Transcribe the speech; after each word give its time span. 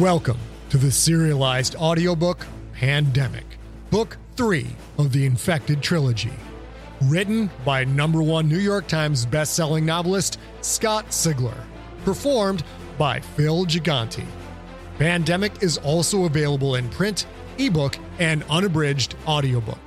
Welcome 0.00 0.38
to 0.70 0.78
the 0.78 0.90
serialized 0.90 1.76
audiobook 1.76 2.46
Pandemic, 2.72 3.44
Book 3.90 4.16
3 4.34 4.66
of 4.96 5.12
the 5.12 5.26
Infected 5.26 5.82
Trilogy. 5.82 6.32
Written 7.02 7.50
by 7.66 7.84
number 7.84 8.22
one 8.22 8.48
New 8.48 8.60
York 8.60 8.86
Times 8.86 9.26
bestselling 9.26 9.82
novelist 9.82 10.38
Scott 10.62 11.08
Sigler. 11.08 11.66
Performed 12.06 12.64
by 12.96 13.20
Phil 13.20 13.66
Gigante. 13.66 14.24
Pandemic 14.96 15.62
is 15.62 15.76
also 15.76 16.24
available 16.24 16.76
in 16.76 16.88
print, 16.88 17.26
ebook, 17.58 17.98
and 18.18 18.42
unabridged 18.44 19.16
audiobook. 19.26 19.80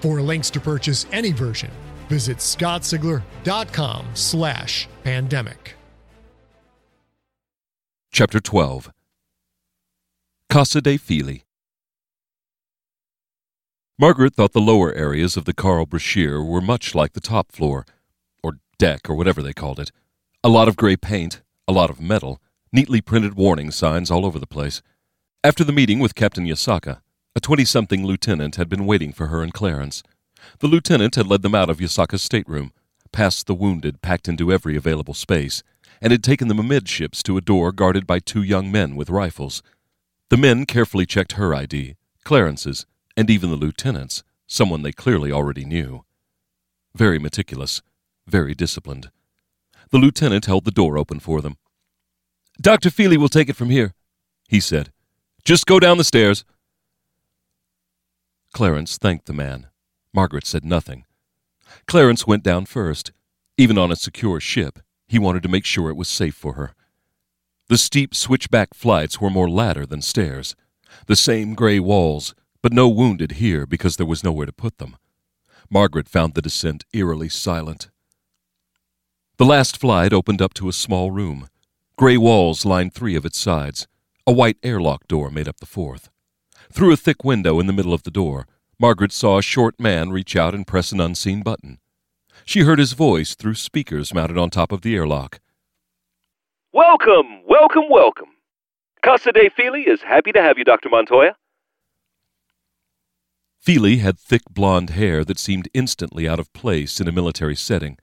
For 0.00 0.20
links 0.20 0.50
to 0.50 0.58
purchase 0.58 1.06
any 1.12 1.30
version, 1.30 1.70
visit 2.08 2.38
scottsigler.com 2.38 4.06
slash 4.14 4.88
pandemic. 5.04 5.76
Chapter 8.10 8.40
12 8.40 8.90
Casa 10.50 10.80
de 10.80 10.96
Feely 10.96 11.44
Margaret 14.00 14.34
thought 14.34 14.52
the 14.52 14.60
lower 14.60 14.92
areas 14.92 15.36
of 15.36 15.44
the 15.44 15.52
Carl 15.52 15.86
Brashear 15.86 16.42
were 16.42 16.60
much 16.60 16.92
like 16.92 17.12
the 17.12 17.20
top 17.20 17.52
floor, 17.52 17.86
or 18.42 18.54
deck, 18.76 19.08
or 19.08 19.14
whatever 19.14 19.44
they 19.44 19.52
called 19.52 19.78
it. 19.78 19.92
A 20.42 20.48
lot 20.48 20.66
of 20.66 20.74
gray 20.74 20.96
paint, 20.96 21.40
a 21.68 21.72
lot 21.72 21.88
of 21.88 22.00
metal, 22.00 22.42
neatly 22.72 23.00
printed 23.00 23.34
warning 23.34 23.70
signs 23.70 24.10
all 24.10 24.26
over 24.26 24.40
the 24.40 24.46
place. 24.46 24.82
After 25.44 25.62
the 25.62 25.72
meeting 25.72 26.00
with 26.00 26.16
Captain 26.16 26.44
Yasaka, 26.44 27.00
a 27.36 27.40
twenty 27.40 27.64
something 27.64 28.04
lieutenant 28.04 28.56
had 28.56 28.68
been 28.68 28.86
waiting 28.86 29.12
for 29.12 29.28
her 29.28 29.44
and 29.44 29.54
Clarence. 29.54 30.02
The 30.58 30.66
lieutenant 30.66 31.14
had 31.14 31.28
led 31.28 31.42
them 31.42 31.54
out 31.54 31.70
of 31.70 31.78
Yasaka's 31.78 32.22
stateroom, 32.22 32.72
past 33.12 33.46
the 33.46 33.54
wounded 33.54 34.02
packed 34.02 34.26
into 34.28 34.52
every 34.52 34.74
available 34.76 35.14
space, 35.14 35.62
and 36.02 36.10
had 36.10 36.24
taken 36.24 36.48
them 36.48 36.58
amidships 36.58 37.22
to 37.22 37.36
a 37.36 37.40
door 37.40 37.70
guarded 37.70 38.04
by 38.04 38.18
two 38.18 38.42
young 38.42 38.72
men 38.72 38.96
with 38.96 39.10
rifles. 39.10 39.62
The 40.30 40.36
men 40.36 40.64
carefully 40.64 41.06
checked 41.06 41.32
her 41.32 41.52
ID, 41.52 41.96
Clarence's, 42.24 42.86
and 43.16 43.28
even 43.28 43.50
the 43.50 43.56
lieutenant's, 43.56 44.22
someone 44.46 44.82
they 44.82 44.92
clearly 44.92 45.32
already 45.32 45.64
knew. 45.64 46.04
Very 46.94 47.18
meticulous, 47.18 47.82
very 48.28 48.54
disciplined. 48.54 49.10
The 49.90 49.98
lieutenant 49.98 50.46
held 50.46 50.64
the 50.64 50.70
door 50.70 50.96
open 50.96 51.18
for 51.18 51.40
them. 51.40 51.56
Dr. 52.60 52.90
Feely 52.90 53.16
will 53.16 53.28
take 53.28 53.48
it 53.48 53.56
from 53.56 53.70
here, 53.70 53.94
he 54.48 54.60
said. 54.60 54.92
Just 55.44 55.66
go 55.66 55.80
down 55.80 55.98
the 55.98 56.04
stairs. 56.04 56.44
Clarence 58.52 58.98
thanked 58.98 59.26
the 59.26 59.32
man. 59.32 59.66
Margaret 60.14 60.46
said 60.46 60.64
nothing. 60.64 61.06
Clarence 61.86 62.24
went 62.24 62.44
down 62.44 62.66
first. 62.66 63.10
Even 63.56 63.76
on 63.76 63.90
a 63.90 63.96
secure 63.96 64.38
ship, 64.38 64.78
he 65.08 65.18
wanted 65.18 65.42
to 65.42 65.48
make 65.48 65.64
sure 65.64 65.90
it 65.90 65.96
was 65.96 66.08
safe 66.08 66.34
for 66.36 66.54
her. 66.54 66.74
The 67.70 67.78
steep 67.78 68.16
switchback 68.16 68.74
flights 68.74 69.20
were 69.20 69.30
more 69.30 69.48
ladder 69.48 69.86
than 69.86 70.02
stairs. 70.02 70.56
The 71.06 71.14
same 71.14 71.54
gray 71.54 71.78
walls, 71.78 72.34
but 72.62 72.72
no 72.72 72.88
wounded 72.88 73.38
here 73.38 73.64
because 73.64 73.94
there 73.94 74.08
was 74.08 74.24
nowhere 74.24 74.46
to 74.46 74.52
put 74.52 74.78
them. 74.78 74.96
Margaret 75.70 76.08
found 76.08 76.34
the 76.34 76.42
descent 76.42 76.84
eerily 76.92 77.28
silent. 77.28 77.88
The 79.36 79.44
last 79.44 79.78
flight 79.78 80.12
opened 80.12 80.42
up 80.42 80.52
to 80.54 80.68
a 80.68 80.72
small 80.72 81.12
room. 81.12 81.46
Gray 81.96 82.16
walls 82.16 82.64
lined 82.64 82.92
three 82.92 83.14
of 83.14 83.24
its 83.24 83.38
sides. 83.38 83.86
A 84.26 84.32
white 84.32 84.58
airlock 84.64 85.06
door 85.06 85.30
made 85.30 85.46
up 85.46 85.60
the 85.60 85.64
fourth. 85.64 86.10
Through 86.72 86.92
a 86.92 86.96
thick 86.96 87.22
window 87.22 87.60
in 87.60 87.68
the 87.68 87.72
middle 87.72 87.94
of 87.94 88.02
the 88.02 88.10
door, 88.10 88.48
Margaret 88.80 89.12
saw 89.12 89.38
a 89.38 89.42
short 89.42 89.78
man 89.78 90.10
reach 90.10 90.34
out 90.34 90.56
and 90.56 90.66
press 90.66 90.90
an 90.90 90.98
unseen 90.98 91.42
button. 91.44 91.78
She 92.44 92.62
heard 92.62 92.80
his 92.80 92.94
voice 92.94 93.36
through 93.36 93.54
speakers 93.54 94.12
mounted 94.12 94.38
on 94.38 94.50
top 94.50 94.72
of 94.72 94.82
the 94.82 94.96
airlock. 94.96 95.38
Welcome, 96.80 97.42
welcome, 97.46 97.90
welcome. 97.90 98.30
Casa 99.04 99.32
de 99.32 99.50
Feely 99.50 99.82
is 99.82 100.00
happy 100.00 100.32
to 100.32 100.40
have 100.40 100.56
you, 100.56 100.64
Dr. 100.64 100.88
Montoya. 100.88 101.36
Feely 103.60 103.98
had 103.98 104.18
thick 104.18 104.40
blonde 104.50 104.88
hair 104.88 105.22
that 105.26 105.38
seemed 105.38 105.68
instantly 105.74 106.26
out 106.26 106.40
of 106.40 106.50
place 106.54 106.98
in 106.98 107.06
a 107.06 107.12
military 107.12 107.54
setting, 107.54 107.98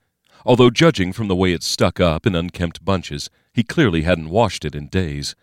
although 0.46 0.70
judging 0.70 1.12
from 1.12 1.26
the 1.26 1.34
way 1.34 1.52
it 1.52 1.64
stuck 1.64 1.98
up 1.98 2.24
in 2.24 2.36
unkempt 2.36 2.84
bunches, 2.84 3.28
he 3.52 3.64
clearly 3.64 4.02
hadn't 4.02 4.30
washed 4.30 4.64
it 4.64 4.76
in 4.76 4.86
days. 4.86 5.34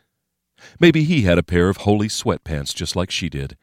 Maybe 0.80 1.04
he 1.04 1.24
had 1.24 1.38
a 1.38 1.44
pair 1.44 1.68
of 1.68 1.80
holey 1.80 2.08
sweatpants 2.08 2.74
just 2.74 2.96
like 2.96 3.12
she 3.12 3.28
did. 3.28 3.58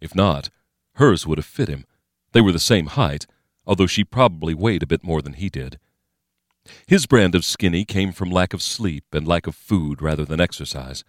If 0.00 0.14
not, 0.14 0.48
hers 0.94 1.26
would 1.26 1.36
have 1.36 1.44
fit 1.44 1.68
him. 1.68 1.84
They 2.32 2.40
were 2.40 2.52
the 2.52 2.58
same 2.58 2.86
height, 2.86 3.26
although 3.66 3.86
she 3.86 4.02
probably 4.02 4.54
weighed 4.54 4.82
a 4.82 4.86
bit 4.86 5.04
more 5.04 5.20
than 5.20 5.34
he 5.34 5.50
did. 5.50 5.78
His 6.86 7.06
brand 7.06 7.34
of 7.34 7.44
skinny 7.44 7.84
came 7.84 8.12
from 8.12 8.30
lack 8.30 8.52
of 8.52 8.62
sleep 8.62 9.04
and 9.12 9.26
lack 9.26 9.46
of 9.46 9.54
food 9.54 10.02
rather 10.02 10.24
than 10.24 10.40
exercise. 10.40 11.04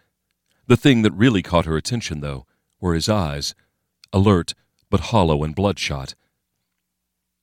The 0.68 0.78
thing 0.78 1.02
that 1.02 1.14
really 1.14 1.42
caught 1.42 1.66
her 1.66 1.78
attention, 1.78 2.22
though, 2.22 2.46
were 2.80 2.94
his 2.94 3.10
eyes, 3.10 3.56
alert 4.14 4.54
but 4.90 5.12
hollow 5.12 5.44
and 5.44 5.56
bloodshot. 5.56 6.16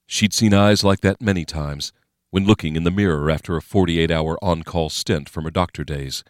She'd 0.06 0.32
seen 0.32 0.54
eyes 0.54 0.84
like 0.84 1.00
that 1.00 1.20
many 1.20 1.44
times 1.44 1.92
when 2.30 2.46
looking 2.46 2.76
in 2.76 2.84
the 2.84 2.90
mirror 2.90 3.30
after 3.30 3.56
a 3.56 3.62
48 3.62 4.10
hour 4.10 4.38
on 4.42 4.62
call 4.62 4.90
stint 4.90 5.28
from 5.28 5.44
her 5.44 5.50
doctor 5.50 5.84
days, 5.84 6.24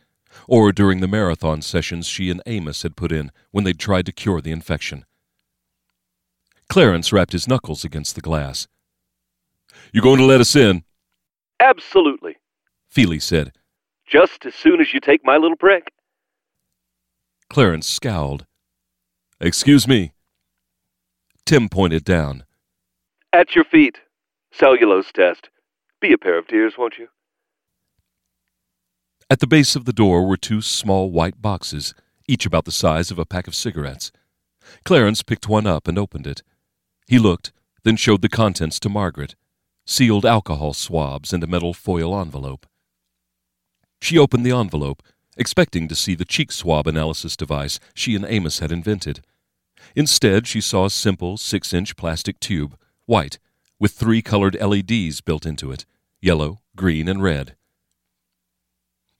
or 0.46 0.72
during 0.72 1.00
the 1.00 1.08
marathon 1.08 1.62
sessions 1.62 2.06
she 2.06 2.30
and 2.30 2.42
Amos 2.46 2.82
had 2.82 2.96
put 2.96 3.12
in 3.12 3.32
when 3.50 3.64
they'd 3.64 3.78
tried 3.78 4.06
to 4.06 4.12
cure 4.12 4.40
the 4.40 4.52
infection. 4.52 5.04
Clarence 6.68 7.12
rapped 7.12 7.32
his 7.32 7.48
knuckles 7.48 7.84
against 7.84 8.14
the 8.14 8.20
glass. 8.20 8.68
You 9.92 10.02
going 10.02 10.18
to 10.18 10.24
let 10.24 10.40
us 10.40 10.54
in? 10.54 10.84
Absolutely. 11.60 12.36
Feely 12.88 13.18
said. 13.18 13.52
Just 14.06 14.46
as 14.46 14.54
soon 14.54 14.80
as 14.80 14.94
you 14.94 15.00
take 15.00 15.24
my 15.24 15.36
little 15.36 15.56
prick. 15.56 15.92
Clarence 17.50 17.88
scowled. 17.88 18.46
Excuse 19.40 19.86
me. 19.86 20.12
Tim 21.44 21.68
pointed 21.68 22.04
down. 22.04 22.44
At 23.32 23.54
your 23.54 23.64
feet. 23.64 23.98
Cellulose 24.52 25.12
test. 25.12 25.50
Be 26.00 26.12
a 26.12 26.18
pair 26.18 26.38
of 26.38 26.46
tears, 26.46 26.74
won't 26.78 26.98
you? 26.98 27.08
At 29.30 29.40
the 29.40 29.46
base 29.46 29.76
of 29.76 29.84
the 29.84 29.92
door 29.92 30.26
were 30.26 30.36
two 30.36 30.62
small 30.62 31.10
white 31.10 31.42
boxes, 31.42 31.94
each 32.26 32.46
about 32.46 32.64
the 32.64 32.72
size 32.72 33.10
of 33.10 33.18
a 33.18 33.26
pack 33.26 33.46
of 33.46 33.54
cigarettes. 33.54 34.10
Clarence 34.84 35.22
picked 35.22 35.48
one 35.48 35.66
up 35.66 35.86
and 35.86 35.98
opened 35.98 36.26
it. 36.26 36.42
He 37.06 37.18
looked, 37.18 37.52
then 37.84 37.96
showed 37.96 38.22
the 38.22 38.28
contents 38.28 38.78
to 38.80 38.88
Margaret 38.88 39.34
sealed 39.88 40.26
alcohol 40.26 40.74
swabs 40.74 41.32
and 41.32 41.42
a 41.42 41.46
metal 41.46 41.72
foil 41.72 42.20
envelope. 42.20 42.66
She 44.02 44.18
opened 44.18 44.44
the 44.44 44.54
envelope, 44.54 45.02
expecting 45.38 45.88
to 45.88 45.94
see 45.94 46.14
the 46.14 46.26
cheek 46.26 46.52
swab 46.52 46.86
analysis 46.86 47.36
device 47.36 47.80
she 47.94 48.14
and 48.14 48.26
Amos 48.28 48.58
had 48.58 48.70
invented. 48.70 49.22
Instead, 49.96 50.46
she 50.46 50.60
saw 50.60 50.84
a 50.84 50.90
simple 50.90 51.38
six 51.38 51.72
inch 51.72 51.96
plastic 51.96 52.38
tube, 52.38 52.76
white, 53.06 53.38
with 53.80 53.92
three 53.92 54.20
colored 54.20 54.60
LEDs 54.60 55.22
built 55.22 55.46
into 55.46 55.72
it 55.72 55.86
yellow, 56.20 56.58
green, 56.76 57.08
and 57.08 57.22
red. 57.22 57.54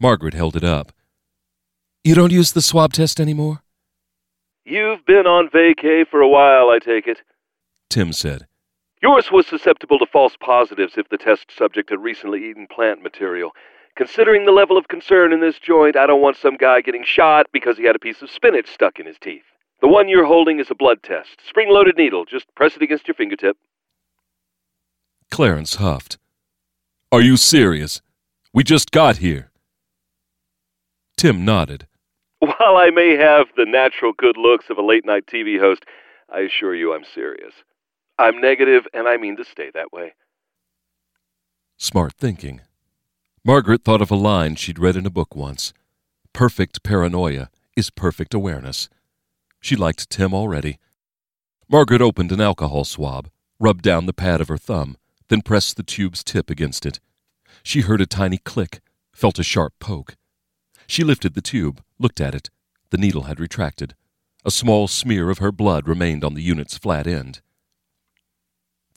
Margaret 0.00 0.34
held 0.34 0.56
it 0.56 0.64
up. 0.64 0.92
You 2.04 2.14
don't 2.14 2.32
use 2.32 2.52
the 2.52 2.62
swab 2.62 2.92
test 2.92 3.20
anymore? 3.20 3.62
You've 4.64 5.06
been 5.06 5.26
on 5.26 5.48
vacay 5.48 6.06
for 6.10 6.20
a 6.20 6.28
while, 6.28 6.70
I 6.70 6.78
take 6.78 7.06
it. 7.06 7.22
Tim 7.88 8.12
said. 8.12 8.47
Yours 9.02 9.30
was 9.30 9.46
susceptible 9.46 9.98
to 9.98 10.06
false 10.06 10.34
positives 10.40 10.94
if 10.96 11.08
the 11.08 11.18
test 11.18 11.52
subject 11.56 11.90
had 11.90 12.02
recently 12.02 12.50
eaten 12.50 12.66
plant 12.66 13.02
material. 13.02 13.52
Considering 13.96 14.44
the 14.44 14.52
level 14.52 14.76
of 14.76 14.88
concern 14.88 15.32
in 15.32 15.40
this 15.40 15.58
joint, 15.58 15.96
I 15.96 16.06
don't 16.06 16.20
want 16.20 16.36
some 16.36 16.56
guy 16.56 16.80
getting 16.80 17.04
shot 17.04 17.46
because 17.52 17.76
he 17.76 17.84
had 17.84 17.96
a 17.96 18.00
piece 18.00 18.22
of 18.22 18.30
spinach 18.30 18.68
stuck 18.68 18.98
in 18.98 19.06
his 19.06 19.18
teeth. 19.18 19.44
The 19.80 19.88
one 19.88 20.08
you're 20.08 20.26
holding 20.26 20.58
is 20.58 20.70
a 20.70 20.74
blood 20.74 21.02
test. 21.02 21.40
Spring 21.48 21.68
loaded 21.70 21.96
needle. 21.96 22.24
Just 22.24 22.52
press 22.56 22.74
it 22.74 22.82
against 22.82 23.06
your 23.06 23.14
fingertip. 23.14 23.56
Clarence 25.30 25.76
huffed. 25.76 26.18
Are 27.12 27.20
you 27.20 27.36
serious? 27.36 28.00
We 28.52 28.64
just 28.64 28.90
got 28.90 29.18
here. 29.18 29.50
Tim 31.16 31.44
nodded. 31.44 31.86
While 32.40 32.76
I 32.76 32.90
may 32.90 33.16
have 33.16 33.46
the 33.56 33.66
natural 33.66 34.12
good 34.12 34.36
looks 34.36 34.70
of 34.70 34.78
a 34.78 34.82
late 34.82 35.04
night 35.04 35.26
TV 35.26 35.58
host, 35.58 35.84
I 36.32 36.40
assure 36.40 36.74
you 36.74 36.92
I'm 36.92 37.04
serious. 37.14 37.54
I'm 38.18 38.40
negative, 38.40 38.86
and 38.92 39.06
I 39.06 39.16
mean 39.16 39.36
to 39.36 39.44
stay 39.44 39.70
that 39.74 39.92
way. 39.92 40.14
Smart 41.76 42.14
thinking. 42.14 42.62
Margaret 43.44 43.84
thought 43.84 44.02
of 44.02 44.10
a 44.10 44.16
line 44.16 44.56
she'd 44.56 44.78
read 44.78 44.96
in 44.96 45.06
a 45.06 45.10
book 45.10 45.36
once 45.36 45.72
Perfect 46.32 46.82
paranoia 46.82 47.50
is 47.76 47.90
perfect 47.90 48.34
awareness. 48.34 48.88
She 49.60 49.76
liked 49.76 50.10
Tim 50.10 50.34
already. 50.34 50.78
Margaret 51.68 52.02
opened 52.02 52.32
an 52.32 52.40
alcohol 52.40 52.84
swab, 52.84 53.30
rubbed 53.60 53.82
down 53.82 54.06
the 54.06 54.12
pad 54.12 54.40
of 54.40 54.48
her 54.48 54.58
thumb, 54.58 54.96
then 55.28 55.42
pressed 55.42 55.76
the 55.76 55.82
tube's 55.82 56.24
tip 56.24 56.50
against 56.50 56.84
it. 56.84 56.98
She 57.62 57.82
heard 57.82 58.00
a 58.00 58.06
tiny 58.06 58.38
click, 58.38 58.80
felt 59.12 59.38
a 59.38 59.42
sharp 59.44 59.74
poke. 59.78 60.16
She 60.86 61.04
lifted 61.04 61.34
the 61.34 61.42
tube, 61.42 61.82
looked 61.98 62.20
at 62.20 62.34
it. 62.34 62.50
The 62.90 62.98
needle 62.98 63.24
had 63.24 63.38
retracted. 63.38 63.94
A 64.44 64.50
small 64.50 64.88
smear 64.88 65.30
of 65.30 65.38
her 65.38 65.52
blood 65.52 65.86
remained 65.86 66.24
on 66.24 66.34
the 66.34 66.42
unit's 66.42 66.78
flat 66.78 67.06
end. 67.06 67.42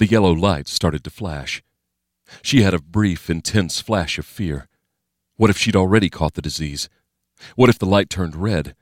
The 0.02 0.08
yellow 0.08 0.32
light 0.32 0.68
started 0.68 1.04
to 1.04 1.12
flash. 1.12 1.62
She 2.42 2.64
had 2.64 2.74
a 2.74 2.82
brief, 2.82 3.30
intense 3.30 3.82
flash 3.82 4.18
of 4.18 4.26
fear. 4.26 4.68
What 5.36 5.52
if 5.52 5.60
she'd 5.60 5.76
already 5.76 6.10
caught 6.10 6.34
the 6.34 6.42
disease? 6.42 6.90
What 7.56 7.70
if 7.70 7.78
the 7.78 7.86
light 7.86 8.10
turned 8.10 8.36
red? 8.36 8.76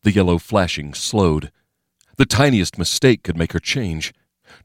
The 0.00 0.12
yellow 0.12 0.38
flashing 0.38 0.94
slowed. 0.94 1.52
The 2.16 2.24
tiniest 2.24 2.78
mistake 2.78 3.22
could 3.22 3.36
make 3.36 3.52
her 3.52 3.58
change, 3.58 4.14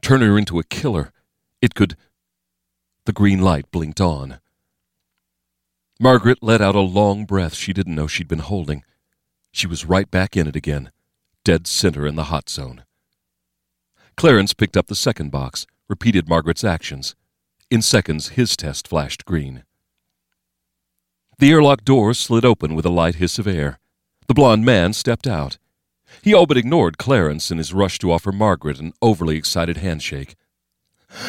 turn 0.00 0.22
her 0.22 0.38
into 0.38 0.58
a 0.58 0.64
killer. 0.64 1.12
It 1.60 1.74
could. 1.74 1.94
The 3.04 3.12
green 3.12 3.42
light 3.42 3.70
blinked 3.70 4.00
on. 4.00 4.40
Margaret 6.00 6.38
let 6.40 6.62
out 6.62 6.74
a 6.74 6.80
long 6.80 7.26
breath 7.26 7.54
she 7.54 7.74
didn't 7.74 7.94
know 7.94 8.06
she'd 8.06 8.28
been 8.28 8.38
holding. 8.38 8.82
She 9.52 9.66
was 9.66 9.84
right 9.84 10.10
back 10.10 10.38
in 10.38 10.46
it 10.46 10.56
again, 10.56 10.90
dead 11.44 11.66
center 11.66 12.06
in 12.06 12.16
the 12.16 12.30
hot 12.32 12.48
zone. 12.48 12.85
Clarence 14.16 14.54
picked 14.54 14.78
up 14.78 14.86
the 14.86 14.94
second 14.94 15.30
box, 15.30 15.66
repeated 15.88 16.28
Margaret's 16.28 16.64
actions. 16.64 17.14
In 17.70 17.82
seconds, 17.82 18.30
his 18.30 18.56
test 18.56 18.88
flashed 18.88 19.26
green. 19.26 19.64
The 21.38 21.50
airlock 21.50 21.84
door 21.84 22.14
slid 22.14 22.44
open 22.44 22.74
with 22.74 22.86
a 22.86 22.90
light 22.90 23.16
hiss 23.16 23.38
of 23.38 23.46
air. 23.46 23.78
The 24.26 24.34
blond 24.34 24.64
man 24.64 24.94
stepped 24.94 25.26
out. 25.26 25.58
He 26.22 26.32
all 26.32 26.46
but 26.46 26.56
ignored 26.56 26.96
Clarence 26.96 27.50
in 27.50 27.58
his 27.58 27.74
rush 27.74 27.98
to 27.98 28.10
offer 28.10 28.32
Margaret 28.32 28.80
an 28.80 28.94
overly 29.02 29.36
excited 29.36 29.76
handshake. 29.76 30.34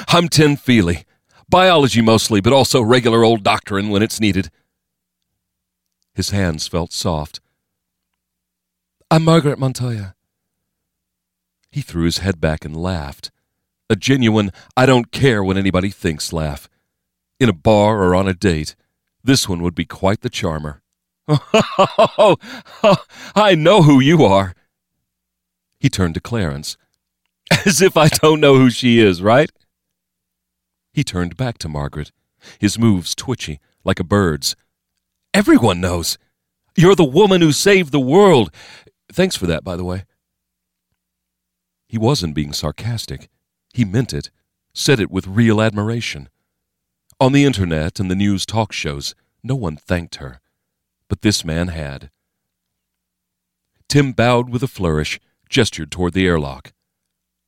I'm 0.07 0.29
Tim 0.29 0.55
Feely. 0.55 1.03
Biology 1.49 2.01
mostly, 2.01 2.39
but 2.39 2.53
also 2.53 2.81
regular 2.81 3.23
old 3.23 3.43
doctorin' 3.43 3.89
when 3.89 4.01
it's 4.01 4.21
needed. 4.21 4.49
His 6.13 6.29
hands 6.29 6.67
felt 6.67 6.93
soft. 6.93 7.41
I'm 9.11 9.23
Margaret 9.23 9.59
Montoya. 9.59 10.16
He 11.71 11.81
threw 11.81 12.05
his 12.05 12.19
head 12.19 12.39
back 12.39 12.65
and 12.65 12.75
laughed. 12.75 13.31
A 13.89 13.95
genuine, 13.95 14.51
I 14.75 14.85
don't 14.85 15.11
care 15.11 15.43
what 15.43 15.57
anybody 15.57 15.89
thinks 15.89 16.33
laugh. 16.33 16.69
In 17.39 17.49
a 17.49 17.53
bar 17.53 18.01
or 18.03 18.15
on 18.15 18.27
a 18.27 18.33
date, 18.33 18.75
this 19.23 19.47
one 19.47 19.61
would 19.61 19.75
be 19.75 19.85
quite 19.85 20.21
the 20.21 20.29
charmer. 20.29 20.81
Oh, 21.27 22.37
I 23.35 23.55
know 23.55 23.81
who 23.83 23.99
you 23.99 24.23
are. 24.23 24.53
He 25.79 25.89
turned 25.89 26.15
to 26.15 26.21
Clarence. 26.21 26.77
As 27.65 27.81
if 27.81 27.95
I 27.95 28.07
don't 28.07 28.39
know 28.39 28.55
who 28.55 28.69
she 28.69 28.99
is, 28.99 29.21
right? 29.21 29.51
He 30.93 31.03
turned 31.03 31.37
back 31.37 31.57
to 31.59 31.69
Margaret, 31.69 32.11
his 32.59 32.79
moves 32.79 33.13
twitchy, 33.13 33.59
like 33.83 33.99
a 33.99 34.03
bird's. 34.03 34.55
Everyone 35.33 35.79
knows. 35.79 36.17
You're 36.75 36.95
the 36.95 37.03
woman 37.03 37.41
who 37.41 37.51
saved 37.51 37.91
the 37.91 37.99
world. 37.99 38.51
Thanks 39.11 39.35
for 39.35 39.45
that, 39.47 39.63
by 39.63 39.75
the 39.75 39.83
way. 39.83 40.05
He 41.87 41.97
wasn't 41.97 42.35
being 42.35 42.53
sarcastic. 42.53 43.29
He 43.73 43.85
meant 43.85 44.13
it, 44.13 44.29
said 44.73 44.99
it 44.99 45.11
with 45.11 45.27
real 45.27 45.61
admiration. 45.61 46.29
On 47.19 47.31
the 47.31 47.45
internet 47.45 47.99
and 47.99 48.11
the 48.11 48.15
news 48.15 48.45
talk 48.45 48.71
shows, 48.71 49.15
no 49.41 49.55
one 49.55 49.77
thanked 49.77 50.15
her. 50.15 50.39
But 51.07 51.21
this 51.21 51.45
man 51.45 51.69
had. 51.69 52.09
Tim 53.87 54.11
bowed 54.11 54.49
with 54.49 54.63
a 54.63 54.67
flourish, 54.67 55.19
gestured 55.49 55.91
toward 55.91 56.13
the 56.13 56.27
airlock. 56.27 56.73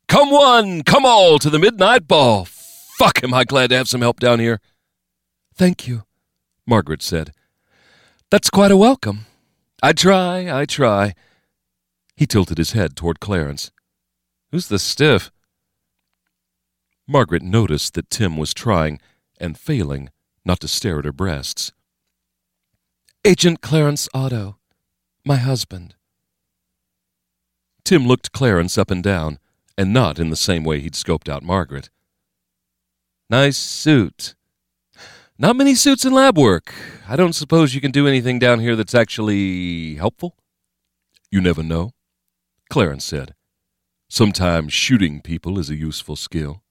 Come 0.07 0.31
one, 0.31 0.83
come 0.83 1.05
all 1.05 1.37
to 1.37 1.49
the 1.49 1.59
midnight 1.59 2.07
ball. 2.07 2.45
Fuck, 2.45 3.23
am 3.23 3.33
I 3.33 3.43
glad 3.43 3.69
to 3.69 3.77
have 3.77 3.89
some 3.89 4.01
help 4.01 4.19
down 4.19 4.39
here. 4.39 4.59
Thank 5.53 5.87
you, 5.87 6.03
Margaret 6.65 7.01
said. 7.01 7.33
That's 8.31 8.49
quite 8.49 8.71
a 8.71 8.77
welcome. 8.77 9.25
I 9.83 9.93
try, 9.93 10.49
I 10.51 10.65
try. 10.65 11.13
He 12.15 12.25
tilted 12.25 12.57
his 12.57 12.71
head 12.71 12.95
toward 12.95 13.19
Clarence. 13.19 13.71
Who's 14.51 14.67
the 14.67 14.79
stiff? 14.79 15.31
Margaret 17.07 17.43
noticed 17.43 17.93
that 17.93 18.09
Tim 18.09 18.37
was 18.37 18.53
trying, 18.53 18.99
and 19.39 19.57
failing, 19.57 20.09
not 20.43 20.59
to 20.61 20.67
stare 20.67 20.99
at 20.99 21.05
her 21.05 21.11
breasts. 21.11 21.71
Agent 23.25 23.61
Clarence 23.61 24.07
Otto, 24.13 24.57
my 25.25 25.35
husband. 25.35 25.95
Tim 27.83 28.07
looked 28.07 28.31
Clarence 28.31 28.77
up 28.77 28.91
and 28.91 29.03
down, 29.03 29.39
and 29.77 29.93
not 29.93 30.19
in 30.19 30.29
the 30.29 30.35
same 30.35 30.63
way 30.63 30.79
he'd 30.79 30.93
scoped 30.93 31.29
out 31.29 31.43
Margaret. 31.43 31.89
Nice 33.29 33.57
suit. 33.57 34.35
Not 35.37 35.55
many 35.55 35.75
suits 35.75 36.05
in 36.05 36.13
lab 36.13 36.37
work. 36.37 36.73
I 37.07 37.15
don't 37.15 37.33
suppose 37.33 37.73
you 37.73 37.81
can 37.81 37.91
do 37.91 38.07
anything 38.07 38.39
down 38.39 38.59
here 38.59 38.75
that's 38.75 38.95
actually 38.95 39.95
helpful? 39.95 40.35
You 41.31 41.39
never 41.39 41.63
know, 41.63 41.93
Clarence 42.69 43.05
said. 43.05 43.35
Sometimes 44.09 44.73
shooting 44.73 45.21
people 45.21 45.59
is 45.59 45.69
a 45.69 45.75
useful 45.75 46.15
skill. 46.15 46.63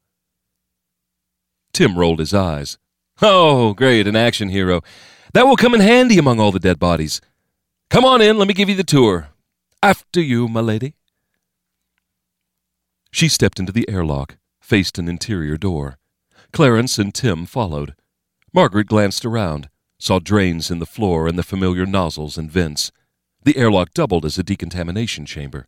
Tim 1.73 1.97
rolled 1.97 2.19
his 2.19 2.35
eyes. 2.35 2.79
Oh, 3.23 3.75
great, 3.75 4.09
an 4.09 4.17
action 4.17 4.49
hero. 4.49 4.83
That 5.33 5.47
will 5.47 5.57
come 5.57 5.75
in 5.75 5.81
handy 5.81 6.19
among 6.19 6.41
all 6.41 6.51
the 6.51 6.59
dead 6.59 6.81
bodies. 6.81 7.21
Come 7.91 8.05
on 8.05 8.21
in, 8.21 8.39
let 8.39 8.49
me 8.49 8.55
give 8.55 8.69
you 8.69 8.75
the 8.75 8.83
tour. 8.85 9.29
After 9.83 10.21
you, 10.21 10.49
my 10.49 10.61
lady. 10.61 10.95
She 13.13 13.29
stepped 13.29 13.61
into 13.61 13.73
the 13.73 13.89
airlock, 13.89 14.37
faced 14.61 14.99
an 14.99 15.09
interior 15.09 15.57
door. 15.57 15.99
Clarence 16.53 16.99
and 16.99 17.15
Tim 17.15 17.47
followed. 17.47 17.95
Margaret 18.53 18.89
glanced 18.89 19.25
around, 19.25 19.69
saw 20.01 20.19
drains 20.19 20.71
in 20.71 20.81
the 20.81 20.87
floor 20.87 21.29
and 21.29 21.39
the 21.39 21.43
familiar 21.45 21.87
nozzles 21.87 22.37
and 22.37 22.51
vents. 22.51 22.91
The 23.45 23.57
airlock 23.57 23.95
doubled 23.95 24.25
as 24.25 24.39
a 24.39 24.43
decontamination 24.43 25.25
chamber. 25.25 25.67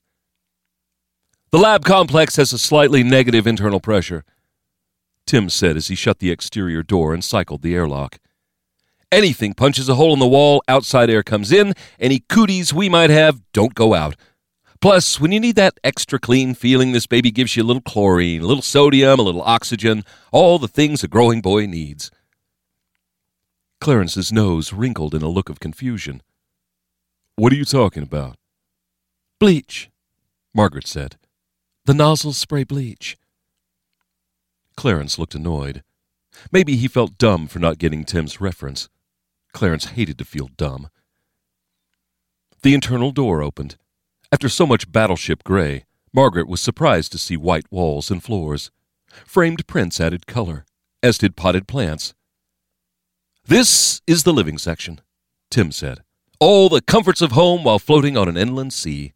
The 1.53 1.59
lab 1.59 1.85
complex 1.85 2.37
has 2.37 2.53
a 2.53 2.59
slightly 2.59 3.03
negative 3.03 3.45
internal 3.45 3.81
pressure, 3.81 4.25
Tim 5.27 5.49
said 5.49 5.77
as 5.77 5.89
he 5.89 5.97
shut 5.97 6.21
the 6.21 6.31
exterior 6.31 6.83
door 6.85 7.13
and 7.13 7.25
cycled 7.25 7.63
the 7.63 7.75
airlock. 7.75 8.19
Anything 9.11 9.55
punches 9.55 9.89
a 9.89 9.97
hole 9.97 10.13
in 10.13 10.21
the 10.21 10.29
wall, 10.29 10.63
outside 10.69 11.11
air 11.11 11.25
comes 11.25 11.51
in. 11.51 11.75
Any 11.99 12.21
cooties 12.21 12.73
we 12.73 12.89
might 12.89 13.11
have 13.11 13.41
don't 13.53 13.75
go 13.75 13.95
out. 13.95 14.15
Plus, 14.81 15.21
when 15.21 15.33
you 15.33 15.41
need 15.41 15.57
that 15.57 15.79
extra 15.83 16.19
clean 16.19 16.55
feeling, 16.55 16.93
this 16.93 17.09
baby 17.09 17.33
gives 17.33 17.57
you 17.57 17.63
a 17.63 17.67
little 17.67 17.83
chlorine, 17.83 18.43
a 18.43 18.47
little 18.47 18.63
sodium, 18.63 19.19
a 19.19 19.23
little 19.23 19.43
oxygen, 19.43 20.05
all 20.31 20.59
the 20.59 20.69
things 20.69 21.03
a 21.03 21.09
growing 21.09 21.41
boy 21.41 21.67
needs. 21.67 22.11
Clarence's 23.81 24.33
nose 24.33 24.73
wrinkled 24.73 25.15
in 25.15 25.23
a 25.23 25.29
look 25.29 25.49
of 25.49 25.59
confusion. 25.59 26.23
What 27.35 27.53
are 27.53 27.57
you 27.57 27.65
talking 27.65 28.05
about? 28.05 28.37
Bleach, 29.39 29.91
Margaret 30.55 30.87
said. 30.87 31.17
The 31.91 31.95
nozzles 31.95 32.39
spray 32.39 32.63
bleach. 32.63 33.19
Clarence 34.77 35.19
looked 35.19 35.35
annoyed. 35.35 35.83
Maybe 36.53 36.77
he 36.77 36.87
felt 36.87 37.19
dumb 37.19 37.49
for 37.49 37.59
not 37.59 37.79
getting 37.79 38.05
Tim's 38.05 38.41
reference. 38.41 38.89
Clarence 39.53 39.87
hated 39.87 40.17
to 40.19 40.25
feel 40.25 40.51
dumb. 40.57 40.89
The 42.63 42.75
internal 42.75 43.11
door 43.11 43.43
opened. 43.43 43.75
After 44.31 44.49
so 44.49 44.67
much 44.67 44.93
battleship 44.93 45.43
gray, 45.43 45.85
Margaret 46.13 46.47
was 46.47 46.61
surprised 46.61 47.11
to 47.11 47.19
see 47.19 47.37
white 47.37 47.67
walls 47.73 48.09
and 48.09 48.23
floors. 48.23 48.71
Framed 49.27 49.67
prints 49.67 50.01
added 50.01 50.29
color, 50.29 50.65
as 51.03 51.19
did 51.19 51.35
potted 51.35 51.67
plants. 51.67 52.15
This 53.45 54.01
is 54.07 54.23
the 54.23 54.33
living 54.33 54.59
section, 54.59 55.01
Tim 55.51 55.73
said. 55.73 56.05
All 56.39 56.69
the 56.69 56.83
comforts 56.83 57.21
of 57.21 57.33
home 57.33 57.65
while 57.65 57.81
floating 57.81 58.17
on 58.17 58.29
an 58.29 58.37
inland 58.37 58.73
sea. 58.73 59.13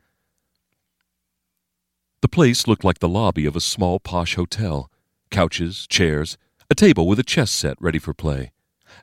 The 2.25 2.29
place 2.29 2.67
looked 2.67 2.85
like 2.85 3.01
the 3.01 3.09
lobby 3.09 3.45
of 3.45 3.55
a 3.55 3.61
small 3.61 4.01
posh 4.01 4.37
hotel. 4.37 4.91
Couches, 5.31 5.87
chairs, 5.87 6.39
a 6.71 6.75
table 6.75 7.07
with 7.07 7.19
a 7.19 7.23
chess 7.23 7.51
set 7.51 7.77
ready 7.79 7.99
for 7.99 8.15
play, 8.15 8.51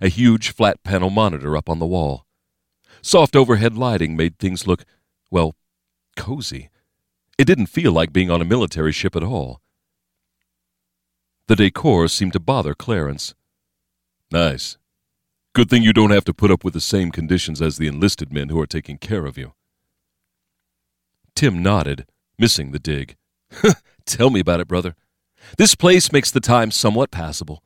a 0.02 0.08
huge 0.08 0.50
flat 0.50 0.82
panel 0.82 1.12
monitor 1.12 1.56
up 1.56 1.70
on 1.70 1.78
the 1.78 1.86
wall. 1.86 2.26
Soft 3.04 3.36
overhead 3.36 3.78
lighting 3.78 4.18
made 4.18 4.40
things 4.40 4.66
look, 4.66 4.86
well, 5.30 5.54
cozy. 6.16 6.72
It 7.38 7.46
didn't 7.46 7.68
feel 7.68 7.92
like 7.92 8.12
being 8.12 8.32
on 8.32 8.42
a 8.42 8.44
military 8.44 8.92
ship 8.92 9.16
at 9.16 9.22
all. 9.22 9.62
The 11.46 11.56
decor 11.56 12.08
seemed 12.08 12.34
to 12.34 12.40
bother 12.40 12.74
Clarence. 12.74 13.36
Nice. 14.32 14.80
Good 15.54 15.70
thing 15.70 15.84
you 15.84 15.94
don't 15.94 16.10
have 16.10 16.26
to 16.26 16.34
put 16.34 16.50
up 16.50 16.64
with 16.64 16.74
the 16.74 16.82
same 16.82 17.12
conditions 17.12 17.62
as 17.62 17.78
the 17.78 17.86
enlisted 17.86 18.34
men 18.34 18.50
who 18.50 18.60
are 18.60 18.66
taking 18.66 18.98
care 18.98 19.28
of 19.28 19.38
you. 19.38 19.54
Tim 21.36 21.62
nodded, 21.62 22.08
missing 22.42 22.72
the 22.72 22.80
dig. 22.80 23.16
Tell 24.06 24.32
me 24.32 24.40
about 24.40 24.60
it, 24.60 24.68
brother. 24.68 24.96
This 25.60 25.76
place 25.76 26.12
makes 26.12 26.32
the 26.32 26.40
time 26.40 26.72
somewhat 26.72 27.12
passable. 27.12 27.64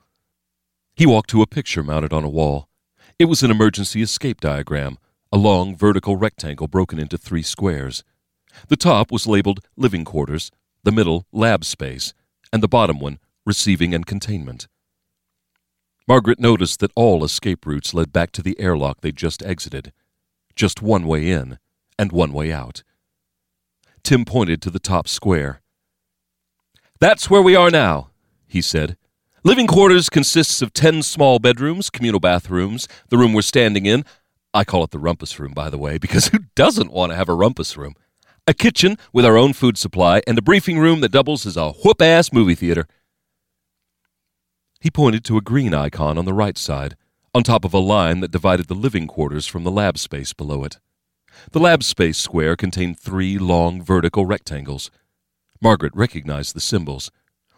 He 0.98 1.06
walked 1.06 1.30
to 1.30 1.42
a 1.42 1.48
picture 1.48 1.82
mounted 1.82 2.12
on 2.12 2.26
a 2.26 2.30
wall. 2.30 2.68
It 3.18 3.26
was 3.26 3.42
an 3.42 3.52
emergency 3.52 4.02
escape 4.02 4.42
diagram, 4.42 4.98
a 5.32 5.38
long 5.38 5.78
vertical 5.78 6.18
rectangle 6.18 6.68
broken 6.68 7.00
into 7.00 7.18
three 7.18 7.42
squares. 7.42 8.04
The 8.68 8.76
top 8.76 9.14
was 9.14 9.26
labeled 9.26 9.62
living 9.78 10.04
quarters, 10.04 10.52
the 10.84 10.92
middle 10.92 11.26
lab 11.32 11.64
space, 11.64 12.14
and 12.52 12.62
the 12.62 12.68
bottom 12.68 13.00
one 13.00 13.20
receiving 13.46 13.94
and 13.94 14.06
containment. 14.06 14.68
Margaret 16.06 16.40
noticed 16.40 16.82
that 16.82 16.92
all 16.96 17.24
escape 17.24 17.66
routes 17.66 17.94
led 17.94 18.12
back 18.12 18.32
to 18.34 18.42
the 18.42 18.60
airlock 18.60 19.00
they'd 19.02 19.16
just 19.16 19.42
exited. 19.42 19.94
Just 20.54 20.82
one 20.82 21.08
way 21.08 21.32
in 21.32 21.60
and 21.98 22.12
one 22.12 22.34
way 22.34 22.52
out. 22.52 22.84
Tim 24.06 24.24
pointed 24.24 24.62
to 24.62 24.70
the 24.70 24.80
top 24.80 25.08
square. 25.08 25.62
That's 27.00 27.30
where 27.30 27.42
we 27.42 27.56
are 27.56 27.70
now, 27.70 28.12
he 28.48 28.62
said. 28.62 28.98
Living 29.44 29.68
quarters 29.68 30.10
consists 30.10 30.62
of 30.62 30.72
ten 30.72 31.04
small 31.04 31.40
bedrooms, 31.40 31.90
communal 31.90 32.20
bathrooms, 32.20 32.88
the 33.10 33.18
room 33.18 33.34
we're 33.34 33.42
standing 33.42 33.86
in. 33.86 34.06
I 34.54 34.64
call 34.64 34.84
it 34.84 34.92
the 34.92 35.00
rumpus 35.00 35.40
room, 35.40 35.54
by 35.54 35.70
the 35.70 35.78
way, 35.78 35.98
because 35.98 36.28
who 36.30 36.40
doesn't 36.56 36.94
want 36.94 37.12
to 37.12 37.16
have 37.18 37.28
a 37.28 37.36
rumpus 37.36 37.76
room? 37.76 37.96
a 38.48 38.54
kitchen 38.54 38.98
with 39.12 39.26
our 39.26 39.38
own 39.38 39.54
food 39.54 39.78
supply, 39.78 40.22
and 40.28 40.38
a 40.38 40.42
briefing 40.42 40.78
room 40.78 41.02
that 41.02 41.12
doubles 41.12 41.46
as 41.46 41.58
a 41.58 41.72
whoop 41.72 42.02
ass 42.02 42.32
movie 42.32 42.56
theater. 42.56 42.88
He 44.80 44.92
pointed 44.92 45.24
to 45.26 45.38
a 45.38 45.42
green 45.42 45.74
icon 45.74 46.18
on 46.18 46.26
the 46.26 46.34
right 46.34 46.58
side, 46.58 46.96
on 47.34 47.44
top 47.44 47.66
of 47.66 47.74
a 47.74 47.80
line 47.80 48.20
that 48.20 48.32
divided 48.32 48.68
the 48.68 48.76
living 48.76 49.08
quarters 49.08 49.48
from 49.48 49.64
the 49.64 49.72
lab 49.72 49.98
space 49.98 50.32
below 50.32 50.64
it. 50.64 50.80
The 51.52 51.60
lab 51.60 51.84
space 51.84 52.18
square 52.18 52.56
contained 52.56 53.00
three 53.00 53.38
long 53.38 53.82
vertical 53.82 54.26
rectangles. 54.26 54.90
Margaret 55.62 55.94
recognized 55.96 56.56
the 56.56 56.62
symbols 56.62 57.12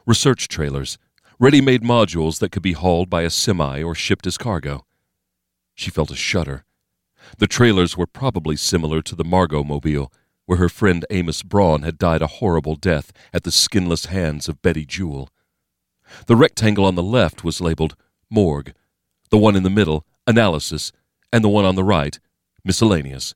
research 0.06 0.48
trailers, 0.48 0.98
ready 1.38 1.60
made 1.60 1.84
modules 1.84 2.40
that 2.40 2.52
could 2.52 2.64
be 2.64 2.72
hauled 2.72 3.10
by 3.10 3.24
a 3.24 3.30
semi 3.30 3.84
or 3.84 3.94
shipped 3.94 4.26
as 4.26 4.38
cargo. 4.38 4.86
She 5.76 5.92
felt 5.92 6.10
a 6.10 6.16
shudder. 6.16 6.64
The 7.40 7.48
trailers 7.48 7.98
were 7.98 8.08
probably 8.08 8.56
similar 8.56 9.02
to 9.02 9.16
the 9.16 9.26
Margot 9.26 9.66
mobile, 9.66 10.12
where 10.46 10.60
her 10.60 10.70
friend 10.70 11.06
Amos 11.10 11.44
Braun 11.44 11.84
had 11.84 11.98
died 11.98 12.22
a 12.22 12.28
horrible 12.28 12.76
death 12.76 13.12
at 13.34 13.44
the 13.44 13.52
skinless 13.52 14.06
hands 14.06 14.48
of 14.48 14.62
Betty 14.62 14.86
Jewell. 14.86 15.30
The 16.28 16.38
rectangle 16.38 16.86
on 16.86 16.96
the 16.96 17.04
left 17.04 17.44
was 17.44 17.60
labeled 17.60 17.96
Morgue, 18.30 18.74
the 19.30 19.38
one 19.38 19.58
in 19.58 19.64
the 19.64 19.70
middle, 19.70 20.06
Analysis, 20.26 20.92
and 21.34 21.44
the 21.44 21.50
one 21.50 21.66
on 21.66 21.76
the 21.76 21.84
right, 21.84 22.18
Miscellaneous. 22.64 23.36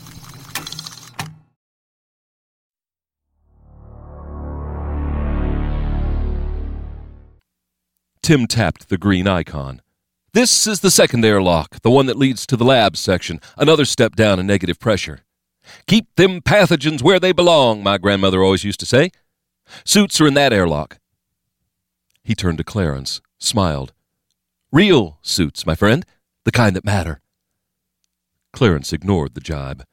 Tim 8.31 8.47
tapped 8.47 8.87
the 8.87 8.97
green 8.97 9.27
icon. 9.27 9.81
This 10.31 10.65
is 10.65 10.79
the 10.79 10.89
second 10.89 11.25
airlock, 11.25 11.81
the 11.81 11.91
one 11.91 12.05
that 12.05 12.17
leads 12.17 12.47
to 12.47 12.55
the 12.55 12.63
lab 12.63 12.95
section, 12.95 13.41
another 13.57 13.83
step 13.83 14.15
down 14.15 14.39
in 14.39 14.47
negative 14.47 14.79
pressure. 14.79 15.25
Keep 15.85 16.15
them 16.15 16.39
pathogens 16.39 17.01
where 17.01 17.19
they 17.19 17.33
belong, 17.33 17.83
my 17.83 17.97
grandmother 17.97 18.41
always 18.41 18.63
used 18.63 18.79
to 18.79 18.85
say. 18.85 19.11
Suits 19.83 20.21
are 20.21 20.27
in 20.27 20.33
that 20.35 20.53
airlock. 20.53 20.97
He 22.23 22.33
turned 22.33 22.59
to 22.59 22.63
Clarence, 22.63 23.19
smiled. 23.37 23.91
Real 24.71 25.19
suits, 25.21 25.65
my 25.65 25.75
friend, 25.75 26.05
the 26.45 26.53
kind 26.53 26.73
that 26.77 26.85
matter. 26.85 27.19
Clarence 28.53 28.93
ignored 28.93 29.33
the 29.33 29.41
jibe. 29.41 29.83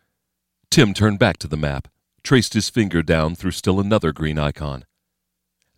Tim 0.71 0.95
turned 0.95 1.19
back 1.19 1.39
to 1.39 1.49
the 1.49 1.57
map, 1.57 1.89
traced 2.23 2.55
his 2.55 2.71
finger 2.71 3.03
down 3.03 3.35
through 3.35 3.51
still 3.51 3.81
another 3.81 4.13
green 4.13 4.39
icon. 4.39 4.85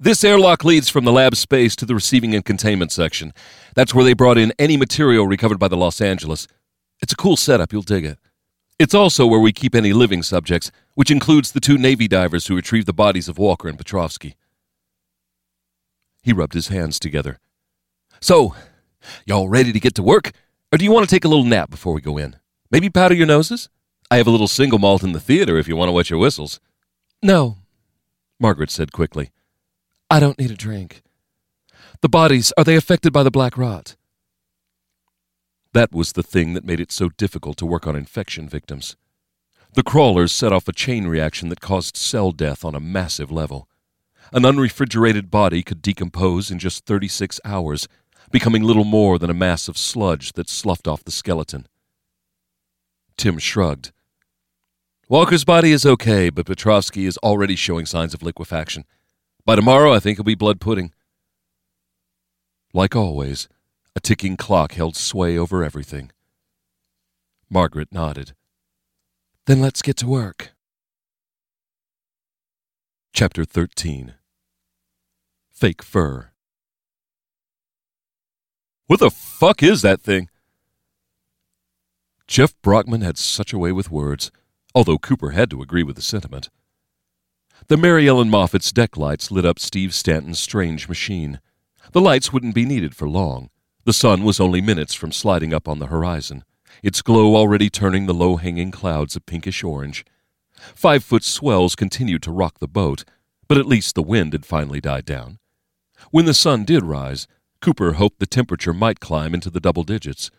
This 0.02 0.25
airlock 0.25 0.64
leads 0.64 0.88
from 0.88 1.04
the 1.04 1.12
lab 1.12 1.37
space 1.37 1.76
to 1.76 1.85
the 1.85 1.95
receiving 1.95 2.35
and 2.35 2.42
containment 2.42 2.90
section. 2.90 3.35
That's 3.75 3.95
where 3.95 4.02
they 4.02 4.14
brought 4.14 4.38
in 4.38 4.54
any 4.59 4.78
material 4.78 5.26
recovered 5.26 5.59
by 5.59 5.69
the 5.69 5.76
Los 5.76 6.00
Angeles. 6.00 6.49
It's 7.02 7.12
a 7.12 7.16
cool 7.16 7.37
setup, 7.37 7.71
you'll 7.71 7.83
dig 7.83 8.07
it. 8.07 8.19
It's 8.78 8.95
also 8.95 9.26
where 9.26 9.38
we 9.38 9.52
keep 9.52 9.75
any 9.75 9.92
living 9.92 10.23
subjects, 10.23 10.71
which 10.95 11.11
includes 11.11 11.52
the 11.52 11.61
two 11.61 11.76
Navy 11.76 12.09
divers 12.09 12.47
who 12.47 12.57
retrieved 12.57 12.87
the 12.87 12.95
bodies 12.95 13.28
of 13.28 13.37
Walker 13.37 13.69
and 13.69 13.76
Petrovsky. 13.76 14.37
He 16.23 16.33
rubbed 16.33 16.54
his 16.54 16.69
hands 16.69 16.99
together. 16.99 17.38
So, 18.21 18.54
y'all 19.26 19.50
ready 19.50 19.71
to 19.71 19.80
get 19.80 19.95
to 19.97 20.02
work? 20.02 20.33
Or 20.73 20.78
do 20.78 20.85
you 20.85 20.92
want 20.92 21.07
to 21.07 21.14
take 21.14 21.26
a 21.26 21.28
little 21.28 21.45
nap 21.45 21.69
before 21.69 21.92
we 21.92 22.00
go 22.00 22.16
in? 22.16 22.37
Maybe 22.71 22.88
powder 22.88 23.14
your 23.14 23.26
noses? 23.26 23.69
I 24.11 24.16
have 24.16 24.26
a 24.26 24.30
little 24.30 24.49
single 24.49 24.78
malt 24.78 25.02
in 25.02 25.12
the 25.12 25.21
theater 25.21 25.59
if 25.59 25.69
you 25.69 25.76
want 25.76 25.90
to 25.90 25.92
wet 25.92 26.09
your 26.09 26.19
whistles. 26.19 26.59
No, 27.23 27.59
Margaret 28.38 28.71
said 28.71 28.92
quickly. 28.92 29.30
I 30.11 30.19
don't 30.19 30.38
need 30.40 30.50
a 30.50 30.57
drink. 30.57 31.02
The 32.00 32.09
bodies, 32.09 32.52
are 32.59 32.64
they 32.64 32.75
affected 32.75 33.12
by 33.12 33.23
the 33.23 33.31
black 33.31 33.57
rot? 33.57 33.95
That 35.73 35.93
was 35.93 36.12
the 36.12 36.25
thing 36.25 36.55
that 36.55 36.64
made 36.64 36.81
it 36.81 36.90
so 36.90 37.11
difficult 37.11 37.57
to 37.59 37.67
work 37.67 37.87
on 37.87 37.95
infection 37.95 38.49
victims. 38.49 38.97
The 39.75 39.85
crawlers 39.85 40.33
set 40.33 40.52
off 40.52 40.67
a 40.67 40.73
chain 40.73 41.07
reaction 41.07 41.49
that 41.50 41.61
caused 41.61 41.97
cell 41.97 42.33
death 42.33 42.64
on 42.64 42.75
a 42.75 42.81
massive 42.81 43.31
level. 43.31 43.69
An 44.33 44.45
unrefrigerated 44.45 45.31
body 45.31 45.62
could 45.62 45.81
decompose 45.81 46.50
in 46.50 46.59
just 46.59 46.87
36 46.87 47.38
hours, 47.45 47.87
becoming 48.33 48.64
little 48.64 48.85
more 48.85 49.17
than 49.17 49.31
a 49.31 49.35
mass 49.35 49.69
of 49.69 49.79
sludge 49.79 50.33
that 50.33 50.49
sloughed 50.49 50.88
off 50.88 51.05
the 51.05 51.12
skeleton. 51.12 51.69
Tim 53.17 53.38
shrugged. 53.38 53.93
Walker's 55.09 55.45
body 55.45 55.71
is 55.71 55.87
okay, 55.87 56.31
but 56.31 56.47
Petrovsky 56.47 57.07
is 57.07 57.19
already 57.19 57.55
showing 57.55 57.87
signs 57.87 58.12
of 58.12 58.25
liquefaction. 58.25 58.85
By 59.45 59.57
tomorrow, 59.57 59.93
I 59.93 60.01
think 60.01 60.17
it'll 60.17 60.25
be 60.25 60.35
blood 60.35 60.61
pudding. 60.61 60.93
Like 62.73 62.95
always, 62.95 63.49
a 63.97 64.01
ticking 64.01 64.37
clock 64.37 64.73
held 64.73 64.97
sway 64.97 65.37
over 65.37 65.65
everything. 65.65 66.13
Margaret 67.49 67.89
nodded. 67.91 68.35
Then 69.47 69.61
let's 69.61 69.83
get 69.83 69.97
to 69.99 70.07
work. 70.07 70.53
Chapter 73.13 73.45
13 73.45 74.15
Fake 75.51 75.83
Fur. 75.83 76.31
What 78.87 79.01
the 79.01 79.11
fuck 79.11 79.63
is 79.63 79.83
that 79.83 80.01
thing? 80.01 80.29
Jeff 82.27 82.55
Brockman 82.63 83.01
had 83.01 83.19
such 83.19 83.53
a 83.53 83.59
way 83.59 83.73
with 83.73 83.91
words, 83.91 84.31
although 84.75 84.99
Cooper 84.99 85.31
had 85.31 85.51
to 85.51 85.63
agree 85.63 85.83
with 85.83 85.97
the 85.97 86.03
sentiment. 86.03 86.49
The 87.69 87.76
Mary 87.76 88.09
Ellen 88.09 88.31
Moffat's 88.31 88.73
deck 88.73 88.97
lights 88.97 89.31
lit 89.31 89.45
up 89.45 89.59
Steve 89.59 89.95
Stanton's 89.95 90.38
strange 90.38 90.88
machine. 90.88 91.40
The 91.93 92.00
lights 92.00 92.33
wouldn't 92.33 92.55
be 92.55 92.64
needed 92.64 92.97
for 92.97 93.09
long. 93.09 93.50
The 93.85 93.93
sun 93.93 94.25
was 94.25 94.40
only 94.40 94.61
minutes 94.61 94.95
from 94.95 95.12
sliding 95.12 95.55
up 95.55 95.69
on 95.69 95.79
the 95.79 95.87
horizon, 95.87 96.45
its 96.83 97.02
glow 97.02 97.37
already 97.37 97.71
turning 97.71 98.07
the 98.07 98.14
low 98.14 98.37
hanging 98.37 98.71
clouds 98.71 99.17
a 99.17 99.21
pinkish 99.21 99.62
orange. 99.62 100.05
Five 100.75 101.05
foot 101.05 101.25
swells 101.25 101.75
continued 101.76 102.23
to 102.25 102.33
rock 102.33 102.59
the 102.59 102.69
boat, 102.69 103.05
but 103.49 103.59
at 103.59 103.67
least 103.67 103.95
the 103.95 104.02
wind 104.02 104.33
had 104.33 104.47
finally 104.47 104.81
died 104.81 105.05
down. 105.05 105.38
When 106.11 106.25
the 106.25 106.35
sun 106.35 106.64
did 106.64 106.85
rise, 106.85 107.26
Cooper 107.61 107.93
hoped 107.95 108.21
the 108.21 108.26
temperature 108.26 108.73
might 108.73 109.00
climb 109.00 109.35
into 109.35 109.50
the 109.50 109.61
double 109.61 109.83
digits. 109.83 110.31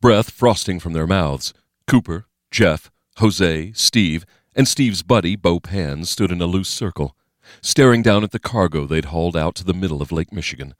Breath 0.00 0.30
frosting 0.30 0.80
from 0.80 0.92
their 0.92 1.06
mouths, 1.06 1.54
Cooper, 1.86 2.26
Jeff, 2.50 2.90
Jose, 3.18 3.72
Steve, 3.72 4.26
and 4.54 4.68
Steve's 4.68 5.02
buddy, 5.02 5.36
Bo 5.36 5.60
Pan, 5.60 6.04
stood 6.04 6.30
in 6.30 6.40
a 6.40 6.46
loose 6.46 6.68
circle, 6.68 7.16
staring 7.60 8.02
down 8.02 8.22
at 8.24 8.30
the 8.30 8.38
cargo 8.38 8.86
they'd 8.86 9.06
hauled 9.06 9.36
out 9.36 9.54
to 9.56 9.64
the 9.64 9.74
middle 9.74 10.00
of 10.00 10.12
Lake 10.12 10.32
Michigan. 10.32 10.74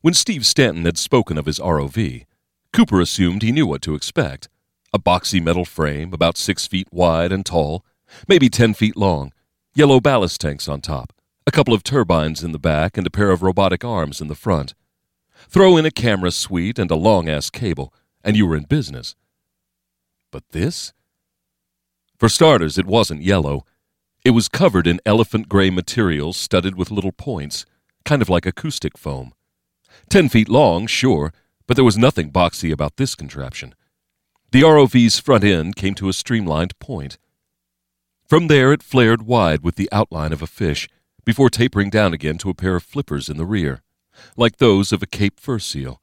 When 0.00 0.14
Steve 0.14 0.46
Stanton 0.46 0.84
had 0.84 0.96
spoken 0.96 1.36
of 1.36 1.46
his 1.46 1.58
ROV, 1.58 2.24
Cooper 2.72 3.00
assumed 3.00 3.42
he 3.42 3.52
knew 3.52 3.66
what 3.66 3.82
to 3.82 3.94
expect 3.94 4.48
A 4.92 4.98
boxy 4.98 5.42
metal 5.42 5.64
frame, 5.64 6.12
about 6.12 6.36
six 6.36 6.66
feet 6.66 6.88
wide 6.92 7.32
and 7.32 7.44
tall, 7.44 7.84
maybe 8.26 8.48
ten 8.48 8.74
feet 8.74 8.96
long, 8.96 9.32
yellow 9.74 10.00
ballast 10.00 10.40
tanks 10.40 10.68
on 10.68 10.80
top, 10.80 11.12
a 11.46 11.50
couple 11.50 11.74
of 11.74 11.82
turbines 11.82 12.44
in 12.44 12.52
the 12.52 12.58
back, 12.58 12.96
and 12.96 13.06
a 13.06 13.10
pair 13.10 13.30
of 13.30 13.42
robotic 13.42 13.84
arms 13.84 14.20
in 14.20 14.28
the 14.28 14.34
front. 14.34 14.74
Throw 15.48 15.76
in 15.76 15.86
a 15.86 15.90
camera 15.90 16.30
suite 16.30 16.78
and 16.78 16.90
a 16.90 16.96
long 16.96 17.28
ass 17.28 17.50
cable, 17.50 17.92
and 18.22 18.36
you 18.36 18.46
were 18.46 18.56
in 18.56 18.64
business. 18.64 19.14
But 20.30 20.48
this? 20.50 20.92
For 22.18 22.28
starters, 22.28 22.78
it 22.78 22.86
wasn't 22.86 23.22
yellow. 23.22 23.64
It 24.24 24.30
was 24.30 24.48
covered 24.48 24.86
in 24.86 25.00
elephant 25.06 25.48
gray 25.48 25.70
material 25.70 26.32
studded 26.32 26.76
with 26.76 26.90
little 26.90 27.12
points, 27.12 27.64
kind 28.04 28.20
of 28.20 28.28
like 28.28 28.44
acoustic 28.44 28.98
foam. 28.98 29.32
Ten 30.08 30.28
feet 30.28 30.48
long, 30.48 30.86
sure, 30.86 31.32
but 31.66 31.76
there 31.76 31.84
was 31.84 31.96
nothing 31.96 32.32
boxy 32.32 32.72
about 32.72 32.96
this 32.96 33.14
contraption. 33.14 33.74
The 34.50 34.62
ROV's 34.62 35.20
front 35.20 35.44
end 35.44 35.76
came 35.76 35.94
to 35.94 36.08
a 36.08 36.12
streamlined 36.12 36.76
point. 36.78 37.18
From 38.26 38.48
there, 38.48 38.72
it 38.72 38.82
flared 38.82 39.22
wide 39.22 39.62
with 39.62 39.76
the 39.76 39.88
outline 39.92 40.32
of 40.32 40.42
a 40.42 40.46
fish, 40.46 40.88
before 41.24 41.50
tapering 41.50 41.90
down 41.90 42.14
again 42.14 42.38
to 42.38 42.50
a 42.50 42.54
pair 42.54 42.74
of 42.74 42.82
flippers 42.82 43.28
in 43.28 43.36
the 43.36 43.44
rear, 43.44 43.82
like 44.36 44.56
those 44.56 44.92
of 44.92 45.02
a 45.02 45.06
Cape 45.06 45.38
fur 45.38 45.58
seal. 45.58 46.00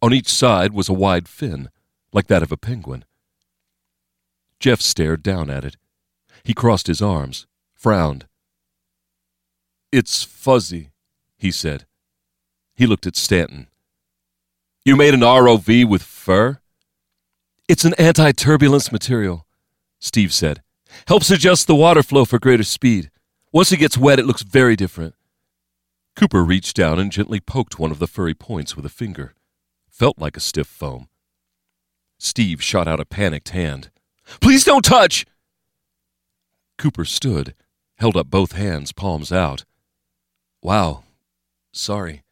On 0.00 0.14
each 0.14 0.28
side 0.28 0.72
was 0.72 0.88
a 0.88 0.94
wide 0.94 1.28
fin, 1.28 1.68
like 2.12 2.26
that 2.28 2.42
of 2.42 2.50
a 2.50 2.56
penguin. 2.56 3.04
Jeff 4.60 4.80
stared 4.80 5.22
down 5.22 5.50
at 5.50 5.64
it. 5.64 5.76
He 6.42 6.54
crossed 6.54 6.86
his 6.86 7.02
arms, 7.02 7.46
frowned. 7.74 8.26
It's 9.92 10.22
fuzzy, 10.22 10.90
he 11.36 11.50
said. 11.50 11.86
He 12.74 12.86
looked 12.86 13.06
at 13.06 13.16
Stanton. 13.16 13.68
You 14.84 14.96
made 14.96 15.14
an 15.14 15.20
ROV 15.20 15.88
with 15.88 16.02
fur? 16.02 16.60
It's 17.68 17.84
an 17.84 17.94
anti 17.98 18.32
turbulence 18.32 18.90
material, 18.90 19.46
Steve 19.98 20.32
said. 20.32 20.62
Helps 21.06 21.30
adjust 21.30 21.66
the 21.66 21.74
water 21.74 22.02
flow 22.02 22.24
for 22.24 22.38
greater 22.38 22.64
speed. 22.64 23.10
Once 23.52 23.72
it 23.72 23.78
gets 23.78 23.98
wet, 23.98 24.18
it 24.18 24.26
looks 24.26 24.42
very 24.42 24.76
different. 24.76 25.14
Cooper 26.16 26.42
reached 26.42 26.76
down 26.76 26.98
and 26.98 27.12
gently 27.12 27.40
poked 27.40 27.78
one 27.78 27.90
of 27.90 27.98
the 27.98 28.06
furry 28.06 28.34
points 28.34 28.74
with 28.74 28.84
a 28.84 28.90
finger. 28.90 29.34
Felt 29.88 30.18
like 30.18 30.36
a 30.36 30.40
stiff 30.40 30.66
foam. 30.66 31.08
Steve 32.18 32.62
shot 32.62 32.88
out 32.88 33.00
a 33.00 33.04
panicked 33.04 33.50
hand. 33.50 33.90
Please 34.40 34.64
don't 34.64 34.84
touch! 34.84 35.26
Cooper 36.76 37.04
stood, 37.04 37.54
held 37.96 38.16
up 38.16 38.28
both 38.30 38.52
hands, 38.52 38.92
palms 38.92 39.32
out. 39.32 39.64
Wow. 40.62 41.04
Sorry. 41.72 42.22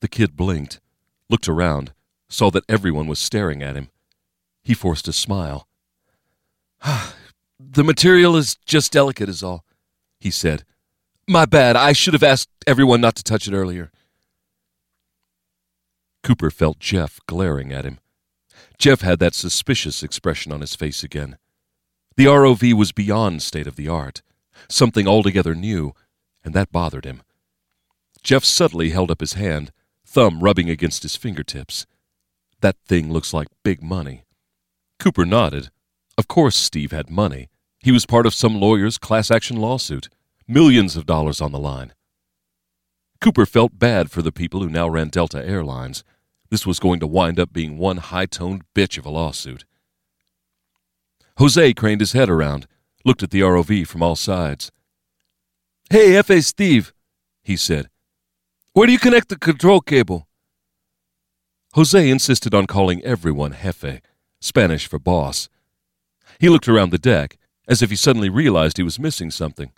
The 0.00 0.08
kid 0.08 0.36
blinked, 0.36 0.80
looked 1.28 1.48
around, 1.48 1.92
saw 2.28 2.50
that 2.50 2.64
everyone 2.68 3.06
was 3.06 3.18
staring 3.18 3.62
at 3.62 3.76
him. 3.76 3.90
He 4.62 4.74
forced 4.74 5.08
a 5.08 5.12
smile. 5.12 5.66
the 7.58 7.84
material 7.84 8.36
is 8.36 8.56
just 8.64 8.92
delicate, 8.92 9.28
is 9.28 9.42
all, 9.42 9.64
he 10.20 10.30
said. 10.30 10.64
My 11.28 11.44
bad. 11.44 11.76
I 11.76 11.92
should 11.92 12.14
have 12.14 12.22
asked 12.22 12.48
everyone 12.66 13.00
not 13.00 13.14
to 13.16 13.22
touch 13.22 13.46
it 13.46 13.54
earlier. 13.54 13.90
Cooper 16.22 16.50
felt 16.50 16.78
Jeff 16.78 17.20
glaring 17.26 17.72
at 17.72 17.84
him. 17.84 17.98
Jeff 18.80 19.02
had 19.02 19.18
that 19.18 19.34
suspicious 19.34 20.02
expression 20.02 20.50
on 20.52 20.62
his 20.62 20.74
face 20.74 21.04
again. 21.04 21.36
The 22.16 22.24
ROV 22.24 22.72
was 22.72 22.92
beyond 22.92 23.42
state 23.42 23.66
of 23.66 23.76
the 23.76 23.88
art, 23.88 24.22
something 24.70 25.06
altogether 25.06 25.54
new, 25.54 25.92
and 26.42 26.54
that 26.54 26.72
bothered 26.72 27.04
him. 27.04 27.20
Jeff 28.22 28.42
subtly 28.42 28.88
held 28.88 29.10
up 29.10 29.20
his 29.20 29.34
hand, 29.34 29.70
thumb 30.06 30.40
rubbing 30.40 30.70
against 30.70 31.02
his 31.02 31.14
fingertips. 31.14 31.86
That 32.62 32.76
thing 32.88 33.12
looks 33.12 33.34
like 33.34 33.48
big 33.62 33.82
money. 33.82 34.24
Cooper 34.98 35.26
nodded. 35.26 35.68
Of 36.16 36.26
course, 36.26 36.56
Steve 36.56 36.90
had 36.90 37.10
money. 37.10 37.50
He 37.80 37.92
was 37.92 38.06
part 38.06 38.24
of 38.24 38.32
some 38.32 38.58
lawyer's 38.58 38.96
class 38.96 39.30
action 39.30 39.58
lawsuit, 39.58 40.08
millions 40.48 40.96
of 40.96 41.04
dollars 41.04 41.42
on 41.42 41.52
the 41.52 41.58
line. 41.58 41.92
Cooper 43.20 43.44
felt 43.44 43.78
bad 43.78 44.10
for 44.10 44.22
the 44.22 44.32
people 44.32 44.62
who 44.62 44.70
now 44.70 44.88
ran 44.88 45.10
Delta 45.10 45.46
Airlines. 45.46 46.02
This 46.50 46.66
was 46.66 46.80
going 46.80 47.00
to 47.00 47.06
wind 47.06 47.38
up 47.38 47.52
being 47.52 47.78
one 47.78 47.98
high 47.98 48.26
toned 48.26 48.62
bitch 48.74 48.98
of 48.98 49.06
a 49.06 49.10
lawsuit. 49.10 49.64
Jose 51.38 51.72
craned 51.74 52.00
his 52.00 52.12
head 52.12 52.28
around, 52.28 52.66
looked 53.04 53.22
at 53.22 53.30
the 53.30 53.40
ROV 53.40 53.86
from 53.86 54.02
all 54.02 54.16
sides. 54.16 54.72
Hey, 55.88 56.12
Jefe 56.12 56.44
Steve, 56.44 56.92
he 57.42 57.56
said. 57.56 57.88
Where 58.72 58.86
do 58.86 58.92
you 58.92 58.98
connect 58.98 59.28
the 59.28 59.38
control 59.38 59.80
cable? 59.80 60.28
Jose 61.74 62.10
insisted 62.10 62.54
on 62.54 62.66
calling 62.66 63.02
everyone 63.04 63.56
Jefe, 63.62 64.00
Spanish 64.40 64.88
for 64.88 64.98
boss. 64.98 65.48
He 66.40 66.48
looked 66.48 66.68
around 66.68 66.90
the 66.90 66.98
deck, 66.98 67.38
as 67.68 67.80
if 67.80 67.90
he 67.90 67.96
suddenly 67.96 68.28
realized 68.28 68.76
he 68.76 68.82
was 68.82 68.98
missing 68.98 69.30
something. 69.30 69.70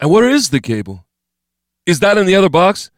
And 0.00 0.10
where 0.10 0.28
is 0.28 0.50
the 0.50 0.60
cable? 0.60 1.04
Is 1.84 1.98
that 2.00 2.16
in 2.16 2.26
the 2.26 2.36
other 2.36 2.48
box? 2.48 2.90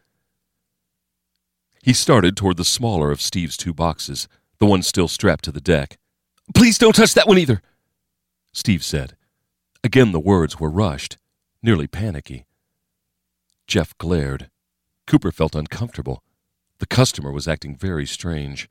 He 1.83 1.93
started 1.93 2.37
toward 2.37 2.57
the 2.57 2.64
smaller 2.64 3.11
of 3.11 3.23
Steve's 3.23 3.57
two 3.57 3.73
boxes, 3.73 4.29
the 4.59 4.66
one 4.66 4.83
still 4.83 5.09
strapped 5.09 5.45
to 5.45 5.53
the 5.53 5.61
deck. 5.61 5.99
Please 6.55 6.79
don't 6.79 6.95
touch 6.95 7.14
that 7.14 7.29
one 7.29 7.38
either, 7.38 7.62
Steve 8.53 8.85
said. 8.85 9.16
Again, 9.83 10.12
the 10.12 10.21
words 10.21 10.61
were 10.61 10.69
rushed, 10.71 11.16
nearly 11.62 11.87
panicky. 11.87 12.45
Jeff 13.66 13.97
glared. 13.99 14.51
Cooper 15.07 15.33
felt 15.33 15.55
uncomfortable. 15.55 16.23
The 16.81 16.87
customer 16.87 17.33
was 17.33 17.49
acting 17.49 17.77
very 17.77 18.07
strange. 18.07 18.69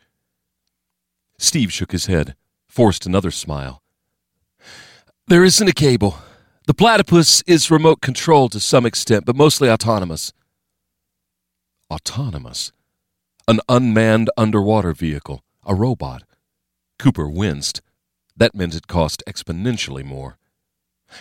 Steve 1.37 1.71
shook 1.71 1.91
his 1.91 2.05
head, 2.05 2.35
forced 2.67 3.05
another 3.05 3.31
smile. 3.31 3.81
There 5.27 5.43
isn't 5.43 5.67
a 5.67 5.73
cable. 5.73 6.17
The 6.67 6.73
platypus 6.73 7.41
is 7.47 7.71
remote 7.71 8.01
controlled 8.01 8.51
to 8.51 8.59
some 8.59 8.85
extent, 8.85 9.25
but 9.25 9.35
mostly 9.35 9.69
autonomous. 9.69 10.33
Autonomous? 11.89 12.71
An 13.49 13.61
unmanned 13.67 14.29
underwater 14.37 14.93
vehicle, 14.93 15.43
a 15.65 15.73
robot. 15.73 16.21
Cooper 16.99 17.27
winced. 17.27 17.81
That 18.37 18.53
meant 18.53 18.75
it 18.75 18.85
cost 18.85 19.23
exponentially 19.25 20.05
more. 20.05 20.37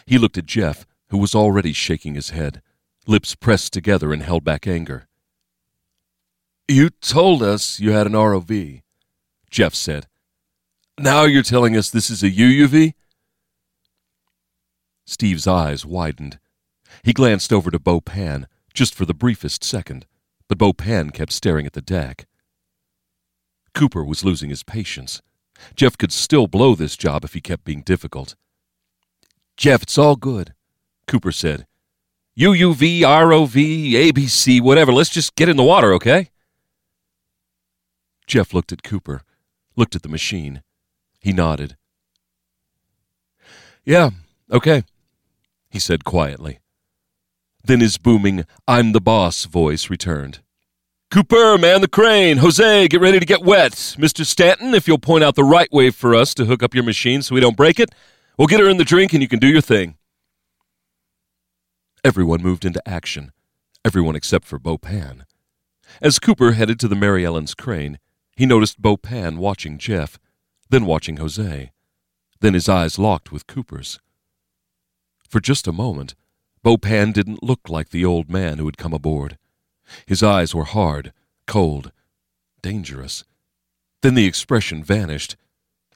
He 0.04 0.18
looked 0.18 0.36
at 0.36 0.44
Jeff, 0.44 0.86
who 1.08 1.16
was 1.16 1.34
already 1.34 1.72
shaking 1.72 2.16
his 2.16 2.28
head, 2.28 2.60
lips 3.06 3.34
pressed 3.34 3.72
together 3.72 4.12
and 4.12 4.22
held 4.22 4.44
back 4.44 4.66
anger. 4.66 5.08
You 6.68 6.90
told 6.90 7.42
us 7.42 7.80
you 7.80 7.92
had 7.92 8.06
an 8.06 8.12
ROV, 8.12 8.82
Jeff 9.48 9.74
said. 9.74 10.06
Now 10.98 11.22
you're 11.22 11.42
telling 11.42 11.78
us 11.78 11.88
this 11.88 12.10
is 12.10 12.22
a 12.22 12.30
UUV? 12.30 12.92
Steve's 15.06 15.46
eyes 15.46 15.86
widened. 15.86 16.38
He 17.02 17.14
glanced 17.14 17.54
over 17.54 17.70
to 17.70 17.78
Bo 17.78 18.02
Pan, 18.02 18.48
just 18.74 18.94
for 18.94 19.06
the 19.06 19.14
briefest 19.14 19.64
second, 19.64 20.04
but 20.48 20.58
Bo 20.58 20.72
Pan 20.72 21.10
kept 21.10 21.32
staring 21.32 21.66
at 21.66 21.74
the 21.74 21.82
deck. 21.82 22.26
Cooper 23.74 24.04
was 24.04 24.24
losing 24.24 24.50
his 24.50 24.62
patience. 24.62 25.20
Jeff 25.76 25.98
could 25.98 26.12
still 26.12 26.46
blow 26.46 26.74
this 26.74 26.96
job 26.96 27.24
if 27.24 27.34
he 27.34 27.40
kept 27.40 27.64
being 27.64 27.82
difficult. 27.82 28.34
Jeff, 29.56 29.82
it's 29.82 29.98
all 29.98 30.16
good, 30.16 30.54
Cooper 31.06 31.32
said. 31.32 31.66
UUV, 32.38 33.00
ROV, 33.00 34.60
whatever. 34.60 34.92
Let's 34.92 35.10
just 35.10 35.34
get 35.34 35.48
in 35.48 35.56
the 35.56 35.64
water, 35.64 35.92
okay? 35.94 36.30
Jeff 38.26 38.54
looked 38.54 38.72
at 38.72 38.82
Cooper, 38.82 39.22
looked 39.74 39.96
at 39.96 40.02
the 40.02 40.08
machine. 40.08 40.62
He 41.20 41.32
nodded. 41.32 41.76
Yeah, 43.84 44.10
okay, 44.52 44.84
he 45.68 45.78
said 45.78 46.04
quietly. 46.04 46.60
Then 47.68 47.80
his 47.80 47.98
booming, 47.98 48.46
I'm 48.66 48.92
the 48.92 49.00
boss 49.00 49.44
voice 49.44 49.90
returned. 49.90 50.38
Cooper, 51.10 51.58
man 51.58 51.82
the 51.82 51.86
crane. 51.86 52.38
Jose, 52.38 52.88
get 52.88 52.98
ready 52.98 53.20
to 53.20 53.26
get 53.26 53.42
wet. 53.42 53.72
Mr. 53.72 54.24
Stanton, 54.24 54.72
if 54.72 54.88
you'll 54.88 54.98
point 54.98 55.22
out 55.22 55.34
the 55.34 55.44
right 55.44 55.70
way 55.70 55.90
for 55.90 56.14
us 56.14 56.32
to 56.32 56.46
hook 56.46 56.62
up 56.62 56.74
your 56.74 56.82
machine 56.82 57.20
so 57.20 57.34
we 57.34 57.42
don't 57.42 57.58
break 57.58 57.78
it, 57.78 57.90
we'll 58.38 58.48
get 58.48 58.60
her 58.60 58.70
in 58.70 58.78
the 58.78 58.86
drink 58.86 59.12
and 59.12 59.20
you 59.20 59.28
can 59.28 59.38
do 59.38 59.48
your 59.48 59.60
thing. 59.60 59.98
Everyone 62.02 62.40
moved 62.40 62.64
into 62.64 62.80
action, 62.88 63.32
everyone 63.84 64.16
except 64.16 64.46
for 64.46 64.58
Bo 64.58 64.78
Pan. 64.78 65.26
As 66.00 66.18
Cooper 66.18 66.52
headed 66.52 66.80
to 66.80 66.88
the 66.88 66.96
Mary 66.96 67.26
Ellen's 67.26 67.54
crane, 67.54 67.98
he 68.34 68.46
noticed 68.46 68.80
Bo 68.80 68.96
Pan 68.96 69.36
watching 69.36 69.76
Jeff, 69.76 70.18
then 70.70 70.86
watching 70.86 71.18
Jose. 71.18 71.70
Then 72.40 72.54
his 72.54 72.66
eyes 72.66 72.98
locked 72.98 73.30
with 73.30 73.46
Cooper's. 73.46 74.00
For 75.28 75.38
just 75.38 75.68
a 75.68 75.72
moment, 75.72 76.14
Bo 76.68 76.76
Pan 76.76 77.12
didn't 77.12 77.42
look 77.42 77.70
like 77.70 77.88
the 77.88 78.04
old 78.04 78.28
man 78.28 78.58
who 78.58 78.66
had 78.66 78.76
come 78.76 78.92
aboard. 78.92 79.38
His 80.04 80.22
eyes 80.22 80.54
were 80.54 80.64
hard, 80.64 81.14
cold, 81.46 81.92
dangerous. 82.60 83.24
Then 84.02 84.14
the 84.14 84.26
expression 84.26 84.84
vanished. 84.84 85.38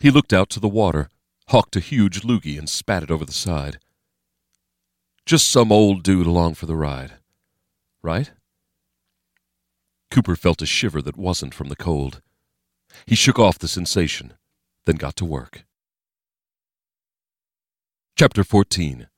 He 0.01 0.11
looked 0.11 0.33
out 0.33 0.49
to 0.49 0.61
the 0.61 0.71
water, 0.71 1.11
hawked 1.49 1.77
a 1.77 1.81
huge 1.81 2.23
loogie, 2.23 2.59
and 2.59 2.71
spat 2.71 3.03
it 3.03 3.11
over 3.11 3.27
the 3.27 3.33
side. 3.33 3.81
Just 5.27 5.51
some 5.51 5.71
old 5.71 6.03
dude 6.03 6.27
along 6.27 6.55
for 6.55 6.65
the 6.65 6.75
ride. 6.75 7.19
Right? 8.01 8.31
Cooper 10.11 10.37
felt 10.37 10.63
a 10.63 10.67
shiver 10.67 11.03
that 11.03 11.19
wasn't 11.19 11.53
from 11.53 11.69
the 11.69 11.77
cold. 11.77 12.23
He 13.05 13.15
shook 13.15 13.39
off 13.39 13.59
the 13.59 13.69
sensation, 13.69 14.33
then 14.87 14.97
got 14.97 15.17
to 15.17 15.27
work. 15.27 15.67
Chapter 18.17 18.43
14 18.43 19.09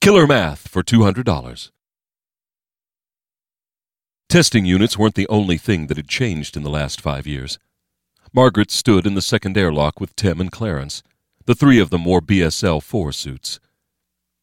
Killer 0.00 0.26
Math 0.26 0.66
for 0.66 0.82
$200. 0.82 1.70
Testing 4.30 4.64
units 4.64 4.96
weren't 4.96 5.14
the 5.14 5.28
only 5.28 5.58
thing 5.58 5.88
that 5.88 5.98
had 5.98 6.08
changed 6.08 6.56
in 6.56 6.62
the 6.62 6.70
last 6.70 7.02
five 7.02 7.26
years. 7.26 7.58
Margaret 8.32 8.70
stood 8.70 9.06
in 9.06 9.14
the 9.14 9.20
second 9.20 9.58
airlock 9.58 10.00
with 10.00 10.16
Tim 10.16 10.40
and 10.40 10.50
Clarence. 10.50 11.02
The 11.44 11.54
three 11.54 11.78
of 11.78 11.90
them 11.90 12.06
wore 12.06 12.22
BSL 12.22 12.82
4 12.82 13.12
suits. 13.12 13.60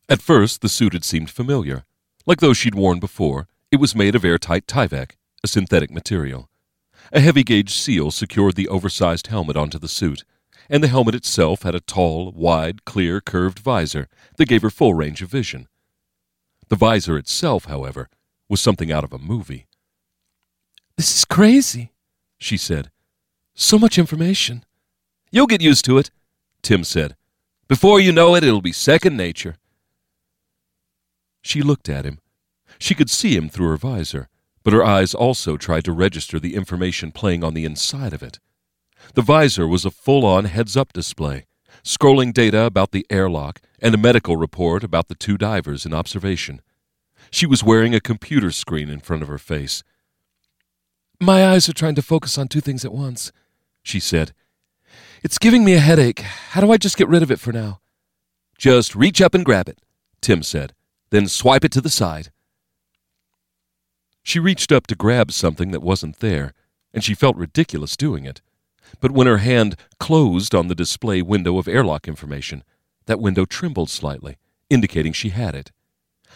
At 0.07 0.21
first, 0.21 0.61
the 0.61 0.69
suit 0.69 0.93
had 0.93 1.03
seemed 1.03 1.31
familiar. 1.31 1.85
Like 2.27 2.39
those 2.39 2.57
she'd 2.57 2.75
worn 2.75 2.99
before, 2.99 3.47
it 3.71 3.79
was 3.79 3.95
made 3.95 4.13
of 4.13 4.23
airtight 4.23 4.67
Tyvek, 4.67 5.13
a 5.43 5.47
synthetic 5.47 5.89
material. 5.89 6.51
A 7.11 7.19
heavy 7.19 7.43
gauge 7.43 7.73
seal 7.73 8.11
secured 8.11 8.57
the 8.57 8.67
oversized 8.67 9.25
helmet 9.25 9.57
onto 9.57 9.79
the 9.79 9.87
suit, 9.87 10.23
and 10.69 10.83
the 10.83 10.87
helmet 10.87 11.15
itself 11.15 11.63
had 11.63 11.75
a 11.75 11.79
tall, 11.79 12.31
wide, 12.31 12.85
clear, 12.85 13.21
curved 13.21 13.59
visor 13.59 14.07
that 14.37 14.47
gave 14.47 14.61
her 14.61 14.69
full 14.69 14.93
range 14.93 15.21
of 15.21 15.29
vision. 15.29 15.67
The 16.69 16.75
visor 16.75 17.17
itself, 17.17 17.65
however, 17.65 18.09
was 18.49 18.61
something 18.61 18.91
out 18.91 19.03
of 19.03 19.13
a 19.13 19.17
movie. 19.17 19.67
This 20.97 21.15
is 21.15 21.25
crazy, 21.25 21.91
she 22.37 22.57
said. 22.57 22.91
So 23.53 23.79
much 23.79 23.97
information. 23.97 24.65
You'll 25.31 25.47
get 25.47 25.61
used 25.61 25.85
to 25.85 25.97
it, 25.97 26.11
Tim 26.61 26.83
said. 26.83 27.15
Before 27.67 27.99
you 27.99 28.11
know 28.11 28.35
it, 28.35 28.43
it'll 28.43 28.61
be 28.61 28.71
second 28.71 29.17
nature. 29.17 29.55
She 31.41 31.61
looked 31.61 31.89
at 31.89 32.05
him. 32.05 32.19
She 32.79 32.95
could 32.95 33.09
see 33.09 33.35
him 33.35 33.49
through 33.49 33.69
her 33.69 33.77
visor, 33.77 34.29
but 34.63 34.73
her 34.73 34.83
eyes 34.83 35.13
also 35.13 35.57
tried 35.57 35.85
to 35.85 35.91
register 35.91 36.39
the 36.39 36.55
information 36.55 37.11
playing 37.11 37.43
on 37.43 37.53
the 37.53 37.65
inside 37.65 38.13
of 38.13 38.21
it. 38.21 38.39
The 39.13 39.21
visor 39.21 39.67
was 39.67 39.85
a 39.85 39.91
full 39.91 40.25
on 40.25 40.45
heads 40.45 40.77
up 40.77 40.93
display, 40.93 41.45
scrolling 41.83 42.33
data 42.33 42.63
about 42.63 42.91
the 42.91 43.05
airlock 43.09 43.61
and 43.79 43.93
a 43.93 43.97
medical 43.97 44.37
report 44.37 44.83
about 44.83 45.07
the 45.07 45.15
two 45.15 45.37
divers 45.37 45.85
in 45.85 45.93
observation. 45.93 46.61
She 47.31 47.45
was 47.45 47.63
wearing 47.63 47.93
a 47.93 47.99
computer 47.99 48.51
screen 48.51 48.89
in 48.89 48.99
front 48.99 49.21
of 49.21 49.27
her 49.27 49.37
face. 49.37 49.83
My 51.19 51.47
eyes 51.47 51.67
are 51.67 51.73
trying 51.73 51.95
to 51.95 52.01
focus 52.01 52.37
on 52.37 52.47
two 52.47 52.61
things 52.61 52.85
at 52.85 52.93
once, 52.93 53.31
she 53.81 53.99
said. 53.99 54.33
It's 55.23 55.39
giving 55.39 55.65
me 55.65 55.73
a 55.73 55.79
headache. 55.79 56.19
How 56.19 56.61
do 56.61 56.71
I 56.71 56.77
just 56.77 56.97
get 56.97 57.07
rid 57.07 57.23
of 57.23 57.31
it 57.31 57.39
for 57.39 57.51
now? 57.51 57.79
Just 58.57 58.95
reach 58.95 59.21
up 59.21 59.33
and 59.33 59.45
grab 59.45 59.67
it, 59.67 59.79
Tim 60.21 60.43
said, 60.43 60.73
then 61.09 61.27
swipe 61.27 61.63
it 61.63 61.71
to 61.73 61.81
the 61.81 61.89
side. 61.89 62.31
She 64.23 64.39
reached 64.39 64.71
up 64.71 64.87
to 64.87 64.95
grab 64.95 65.31
something 65.31 65.71
that 65.71 65.81
wasn't 65.81 66.19
there, 66.19 66.53
and 66.93 67.03
she 67.03 67.13
felt 67.13 67.37
ridiculous 67.37 67.95
doing 67.95 68.25
it. 68.25 68.41
But 68.99 69.11
when 69.11 69.27
her 69.27 69.37
hand 69.37 69.75
closed 69.99 70.55
on 70.55 70.67
the 70.67 70.75
display 70.75 71.21
window 71.21 71.57
of 71.57 71.67
airlock 71.67 72.07
information, 72.07 72.63
that 73.05 73.19
window 73.19 73.45
trembled 73.45 73.89
slightly, 73.89 74.37
indicating 74.69 75.13
she 75.13 75.29
had 75.29 75.55
it. 75.55 75.71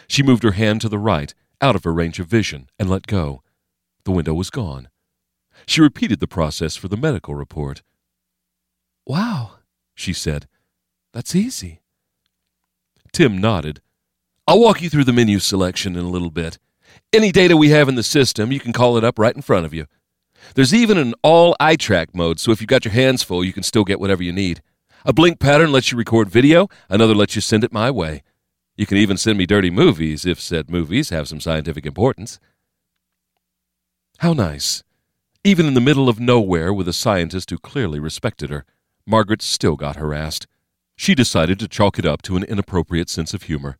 She 0.07 0.23
moved 0.23 0.43
her 0.43 0.51
hand 0.51 0.81
to 0.81 0.89
the 0.89 0.99
right, 0.99 1.33
out 1.61 1.75
of 1.75 1.83
her 1.83 1.93
range 1.93 2.19
of 2.19 2.27
vision, 2.27 2.69
and 2.79 2.89
let 2.89 3.07
go. 3.07 3.41
The 4.03 4.11
window 4.11 4.33
was 4.33 4.49
gone. 4.49 4.89
She 5.65 5.81
repeated 5.81 6.19
the 6.19 6.27
process 6.27 6.75
for 6.75 6.87
the 6.87 6.97
medical 6.97 7.35
report. 7.35 7.83
Wow, 9.05 9.57
she 9.95 10.13
said. 10.13 10.47
That's 11.13 11.35
easy. 11.35 11.81
Tim 13.11 13.39
nodded. 13.39 13.81
I'll 14.47 14.59
walk 14.59 14.81
you 14.81 14.89
through 14.89 15.03
the 15.03 15.13
menu 15.13 15.39
selection 15.39 15.95
in 15.95 16.03
a 16.03 16.09
little 16.09 16.31
bit. 16.31 16.57
Any 17.13 17.31
data 17.31 17.55
we 17.55 17.69
have 17.69 17.89
in 17.89 17.95
the 17.95 18.03
system, 18.03 18.51
you 18.51 18.59
can 18.59 18.73
call 18.73 18.97
it 18.97 19.03
up 19.03 19.19
right 19.19 19.35
in 19.35 19.41
front 19.41 19.65
of 19.65 19.73
you. 19.73 19.85
There's 20.55 20.73
even 20.73 20.97
an 20.97 21.13
all 21.23 21.55
eye 21.59 21.75
track 21.75 22.13
mode, 22.13 22.39
so 22.39 22.51
if 22.51 22.61
you've 22.61 22.67
got 22.67 22.85
your 22.85 22.93
hands 22.93 23.23
full, 23.23 23.43
you 23.43 23.53
can 23.53 23.63
still 23.63 23.83
get 23.83 23.99
whatever 23.99 24.23
you 24.23 24.33
need. 24.33 24.61
A 25.05 25.13
blink 25.13 25.39
pattern 25.39 25.71
lets 25.71 25.91
you 25.91 25.97
record 25.97 26.29
video, 26.29 26.67
another 26.89 27.15
lets 27.15 27.35
you 27.35 27.41
send 27.41 27.63
it 27.63 27.73
my 27.73 27.89
way. 27.89 28.21
You 28.75 28.85
can 28.85 28.97
even 28.97 29.17
send 29.17 29.37
me 29.37 29.45
dirty 29.45 29.69
movies 29.69 30.25
if 30.25 30.39
said 30.39 30.69
movies 30.69 31.09
have 31.09 31.27
some 31.27 31.39
scientific 31.39 31.85
importance. 31.85 32.39
How 34.19 34.33
nice. 34.33 34.83
Even 35.43 35.65
in 35.65 35.73
the 35.73 35.81
middle 35.81 36.07
of 36.07 36.19
nowhere 36.19 36.71
with 36.71 36.87
a 36.87 36.93
scientist 36.93 37.49
who 37.49 37.57
clearly 37.57 37.99
respected 37.99 38.51
her, 38.51 38.65
Margaret 39.07 39.41
still 39.41 39.75
got 39.75 39.95
harassed. 39.95 40.45
She 40.95 41.15
decided 41.15 41.59
to 41.59 41.67
chalk 41.67 41.97
it 41.97 42.05
up 42.05 42.21
to 42.23 42.37
an 42.37 42.43
inappropriate 42.43 43.09
sense 43.09 43.33
of 43.33 43.43
humor. 43.43 43.77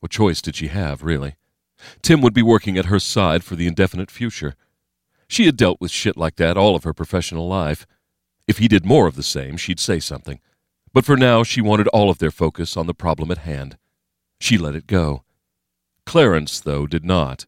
What 0.00 0.10
choice 0.12 0.40
did 0.40 0.56
she 0.56 0.68
have, 0.68 1.02
really? 1.02 1.36
Tim 2.00 2.22
would 2.22 2.32
be 2.32 2.42
working 2.42 2.78
at 2.78 2.86
her 2.86 2.98
side 2.98 3.44
for 3.44 3.56
the 3.56 3.66
indefinite 3.66 4.10
future. 4.10 4.54
She 5.28 5.46
had 5.46 5.56
dealt 5.56 5.80
with 5.80 5.90
shit 5.90 6.16
like 6.16 6.36
that 6.36 6.56
all 6.56 6.76
of 6.76 6.84
her 6.84 6.94
professional 6.94 7.48
life. 7.48 7.86
If 8.46 8.58
he 8.58 8.68
did 8.68 8.84
more 8.84 9.06
of 9.06 9.16
the 9.16 9.22
same, 9.22 9.56
she'd 9.56 9.80
say 9.80 9.98
something. 10.00 10.40
But 10.92 11.04
for 11.04 11.16
now, 11.16 11.42
she 11.42 11.60
wanted 11.60 11.88
all 11.88 12.10
of 12.10 12.18
their 12.18 12.30
focus 12.30 12.76
on 12.76 12.86
the 12.86 12.94
problem 12.94 13.30
at 13.30 13.38
hand. 13.38 13.76
She 14.40 14.58
let 14.58 14.74
it 14.74 14.86
go. 14.86 15.24
Clarence, 16.06 16.60
though, 16.60 16.86
did 16.86 17.04
not. 17.04 17.46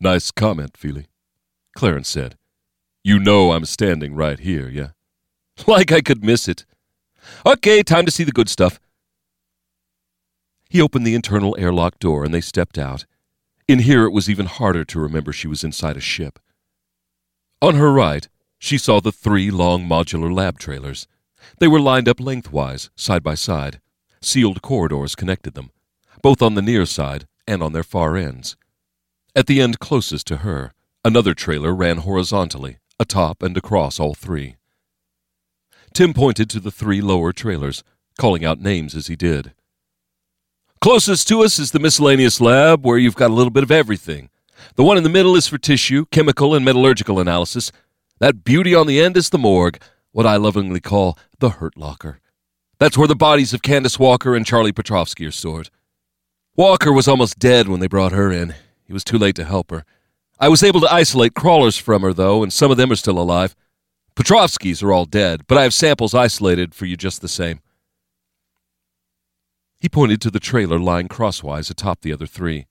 Nice 0.00 0.30
comment, 0.30 0.76
Feely, 0.76 1.06
Clarence 1.74 2.08
said. 2.08 2.36
You 3.02 3.18
know 3.18 3.52
I'm 3.52 3.64
standing 3.64 4.14
right 4.14 4.38
here, 4.38 4.68
yeah? 4.68 4.88
Like 5.66 5.90
I 5.90 6.02
could 6.02 6.22
miss 6.22 6.48
it. 6.48 6.66
Okay, 7.46 7.82
time 7.82 8.04
to 8.04 8.10
see 8.10 8.24
the 8.24 8.32
good 8.32 8.50
stuff. 8.50 8.78
He 10.68 10.82
opened 10.82 11.06
the 11.06 11.14
internal 11.14 11.56
airlock 11.58 11.98
door 11.98 12.24
and 12.24 12.34
they 12.34 12.40
stepped 12.40 12.76
out. 12.76 13.06
In 13.68 13.78
here, 13.80 14.04
it 14.04 14.12
was 14.12 14.28
even 14.28 14.46
harder 14.46 14.84
to 14.84 15.00
remember 15.00 15.32
she 15.32 15.48
was 15.48 15.64
inside 15.64 15.96
a 15.96 16.00
ship. 16.00 16.38
On 17.62 17.74
her 17.76 17.90
right, 17.90 18.28
she 18.58 18.76
saw 18.76 19.00
the 19.00 19.12
three 19.12 19.50
long 19.50 19.86
modular 19.86 20.32
lab 20.34 20.58
trailers. 20.58 21.06
They 21.58 21.68
were 21.68 21.80
lined 21.80 22.08
up 22.08 22.20
lengthwise, 22.20 22.90
side 22.96 23.22
by 23.22 23.34
side. 23.34 23.80
Sealed 24.20 24.60
corridors 24.60 25.14
connected 25.14 25.54
them, 25.54 25.70
both 26.22 26.42
on 26.42 26.54
the 26.54 26.62
near 26.62 26.84
side 26.84 27.26
and 27.46 27.62
on 27.62 27.72
their 27.72 27.82
far 27.82 28.16
ends. 28.16 28.56
At 29.34 29.46
the 29.46 29.60
end 29.60 29.78
closest 29.78 30.26
to 30.28 30.38
her, 30.38 30.72
another 31.04 31.34
trailer 31.34 31.74
ran 31.74 31.98
horizontally, 31.98 32.78
atop 32.98 33.42
and 33.42 33.56
across 33.56 34.00
all 34.00 34.14
three. 34.14 34.56
Tim 35.94 36.12
pointed 36.12 36.50
to 36.50 36.60
the 36.60 36.70
three 36.70 37.00
lower 37.00 37.32
trailers, 37.32 37.82
calling 38.18 38.44
out 38.44 38.60
names 38.60 38.94
as 38.94 39.06
he 39.06 39.16
did. 39.16 39.54
Closest 40.80 41.26
to 41.28 41.42
us 41.42 41.58
is 41.58 41.70
the 41.70 41.78
miscellaneous 41.78 42.40
lab, 42.40 42.84
where 42.84 42.98
you've 42.98 43.16
got 43.16 43.30
a 43.30 43.34
little 43.34 43.50
bit 43.50 43.62
of 43.62 43.70
everything. 43.70 44.28
The 44.74 44.84
one 44.84 44.96
in 44.96 45.02
the 45.02 45.08
middle 45.08 45.36
is 45.36 45.46
for 45.46 45.58
tissue, 45.58 46.06
chemical, 46.06 46.54
and 46.54 46.64
metallurgical 46.64 47.18
analysis. 47.18 47.72
That 48.18 48.44
beauty 48.44 48.74
on 48.74 48.86
the 48.86 49.00
end 49.00 49.16
is 49.16 49.30
the 49.30 49.38
morgue, 49.38 49.80
what 50.12 50.26
I 50.26 50.36
lovingly 50.36 50.80
call 50.80 51.18
the 51.38 51.50
hurt 51.50 51.76
locker. 51.76 52.20
That's 52.78 52.98
where 52.98 53.08
the 53.08 53.16
bodies 53.16 53.54
of 53.54 53.62
Candace 53.62 53.98
Walker 53.98 54.34
and 54.34 54.46
Charlie 54.46 54.72
Petrovsky 54.72 55.26
are 55.26 55.30
stored. 55.30 55.70
Walker 56.56 56.92
was 56.92 57.08
almost 57.08 57.38
dead 57.38 57.68
when 57.68 57.80
they 57.80 57.86
brought 57.86 58.12
her 58.12 58.32
in. 58.32 58.54
It 58.86 58.92
was 58.92 59.04
too 59.04 59.18
late 59.18 59.36
to 59.36 59.44
help 59.44 59.70
her. 59.70 59.84
I 60.38 60.48
was 60.48 60.62
able 60.62 60.80
to 60.80 60.92
isolate 60.92 61.34
crawlers 61.34 61.78
from 61.78 62.02
her, 62.02 62.12
though, 62.12 62.42
and 62.42 62.52
some 62.52 62.70
of 62.70 62.76
them 62.76 62.90
are 62.92 62.96
still 62.96 63.18
alive. 63.18 63.54
Petrovskys 64.14 64.82
are 64.82 64.92
all 64.92 65.04
dead, 65.04 65.46
but 65.46 65.58
I 65.58 65.62
have 65.62 65.74
samples 65.74 66.14
isolated 66.14 66.74
for 66.74 66.86
you 66.86 66.96
just 66.96 67.20
the 67.20 67.28
same. 67.28 67.60
He 69.78 69.88
pointed 69.88 70.20
to 70.22 70.30
the 70.30 70.40
trailer 70.40 70.78
lying 70.78 71.08
crosswise 71.08 71.70
atop 71.70 72.00
the 72.00 72.12
other 72.12 72.26
three. 72.26 72.66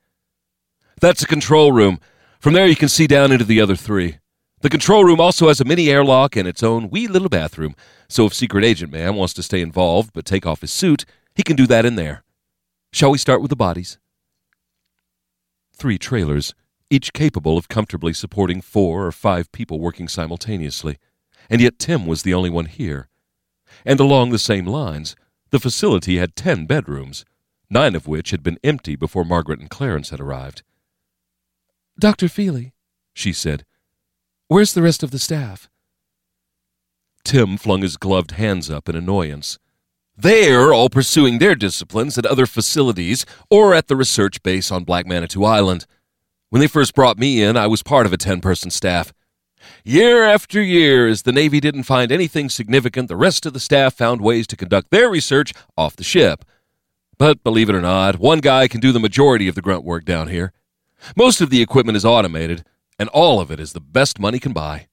That's 1.01 1.21
the 1.21 1.27
control 1.27 1.71
room. 1.71 1.99
From 2.39 2.53
there, 2.53 2.67
you 2.67 2.75
can 2.75 2.89
see 2.89 3.07
down 3.07 3.31
into 3.31 3.45
the 3.45 3.61
other 3.61 3.75
three. 3.75 4.19
The 4.61 4.69
control 4.69 5.03
room 5.03 5.19
also 5.19 5.47
has 5.49 5.59
a 5.59 5.65
mini 5.65 5.89
airlock 5.89 6.35
and 6.35 6.47
its 6.47 6.63
own 6.63 6.89
wee 6.89 7.07
little 7.07 7.29
bathroom, 7.29 7.75
so 8.07 8.25
if 8.25 8.33
Secret 8.33 8.63
Agent 8.63 8.91
Man 8.91 9.15
wants 9.15 9.33
to 9.33 9.43
stay 9.43 9.61
involved 9.61 10.11
but 10.13 10.25
take 10.25 10.45
off 10.45 10.61
his 10.61 10.71
suit, 10.71 11.05
he 11.35 11.43
can 11.43 11.55
do 11.55 11.67
that 11.67 11.85
in 11.85 11.95
there. 11.95 12.23
Shall 12.93 13.11
we 13.11 13.17
start 13.17 13.41
with 13.41 13.49
the 13.49 13.55
bodies? 13.55 13.99
Three 15.75 15.97
trailers, 15.97 16.55
each 16.89 17.13
capable 17.13 17.57
of 17.57 17.67
comfortably 17.67 18.13
supporting 18.13 18.61
four 18.61 19.05
or 19.05 19.11
five 19.11 19.51
people 19.51 19.79
working 19.79 20.07
simultaneously, 20.07 20.97
and 21.49 21.59
yet 21.61 21.77
Tim 21.77 22.07
was 22.07 22.23
the 22.23 22.33
only 22.33 22.49
one 22.49 22.65
here. 22.65 23.09
And 23.85 23.99
along 23.99 24.29
the 24.29 24.39
same 24.39 24.65
lines, 24.65 25.15
the 25.51 25.59
facility 25.59 26.17
had 26.17 26.35
ten 26.35 26.65
bedrooms, 26.65 27.25
nine 27.69 27.95
of 27.95 28.07
which 28.07 28.31
had 28.31 28.41
been 28.41 28.59
empty 28.63 28.95
before 28.95 29.25
Margaret 29.25 29.59
and 29.59 29.69
Clarence 29.69 30.11
had 30.11 30.21
arrived. 30.21 30.63
Dr. 31.97 32.27
Feely, 32.27 32.73
she 33.13 33.31
said, 33.31 33.65
where's 34.47 34.73
the 34.73 34.81
rest 34.81 35.01
of 35.01 35.11
the 35.11 35.19
staff? 35.19 35.69
Tim 37.23 37.57
flung 37.57 37.81
his 37.81 37.95
gloved 37.95 38.31
hands 38.31 38.69
up 38.69 38.89
in 38.89 38.95
annoyance. 38.95 39.57
They're 40.17 40.73
all 40.73 40.89
pursuing 40.89 41.39
their 41.39 41.55
disciplines 41.55 42.17
at 42.17 42.25
other 42.25 42.45
facilities 42.45 43.25
or 43.49 43.73
at 43.73 43.87
the 43.87 43.95
research 43.95 44.43
base 44.43 44.71
on 44.71 44.83
Black 44.83 45.05
Manitou 45.05 45.43
Island. 45.43 45.85
When 46.49 46.59
they 46.59 46.67
first 46.67 46.93
brought 46.95 47.17
me 47.17 47.41
in, 47.41 47.57
I 47.57 47.67
was 47.67 47.81
part 47.81 48.05
of 48.05 48.13
a 48.13 48.17
10 48.17 48.41
person 48.41 48.71
staff. 48.71 49.13
Year 49.83 50.23
after 50.23 50.61
year, 50.61 51.07
as 51.07 51.23
the 51.23 51.31
Navy 51.31 51.59
didn't 51.59 51.83
find 51.83 52.11
anything 52.11 52.49
significant, 52.49 53.07
the 53.07 53.15
rest 53.15 53.45
of 53.45 53.53
the 53.53 53.59
staff 53.59 53.93
found 53.95 54.21
ways 54.21 54.47
to 54.47 54.57
conduct 54.57 54.91
their 54.91 55.09
research 55.09 55.53
off 55.77 55.95
the 55.95 56.03
ship. 56.03 56.45
But 57.17 57.43
believe 57.43 57.69
it 57.69 57.75
or 57.75 57.81
not, 57.81 58.19
one 58.19 58.39
guy 58.39 58.67
can 58.67 58.81
do 58.81 58.91
the 58.91 58.99
majority 58.99 59.47
of 59.47 59.55
the 59.55 59.61
grunt 59.61 59.83
work 59.83 60.05
down 60.05 60.27
here. 60.27 60.53
Most 61.15 61.41
of 61.41 61.49
the 61.49 61.61
equipment 61.61 61.95
is 61.95 62.05
automated, 62.05 62.63
and 62.97 63.09
all 63.09 63.39
of 63.39 63.51
it 63.51 63.59
is 63.59 63.73
the 63.73 63.81
best 63.81 64.19
money 64.19 64.39
can 64.39 64.53
buy. 64.53 64.87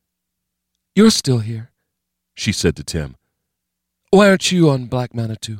You're 0.95 1.11
still 1.11 1.39
here, 1.39 1.71
she 2.35 2.53
said 2.53 2.77
to 2.77 2.85
Tim. 2.85 3.17
Why 4.11 4.29
aren't 4.29 4.53
you 4.53 4.69
on 4.69 4.87
Black 4.87 5.15
Manitou? 5.15 5.59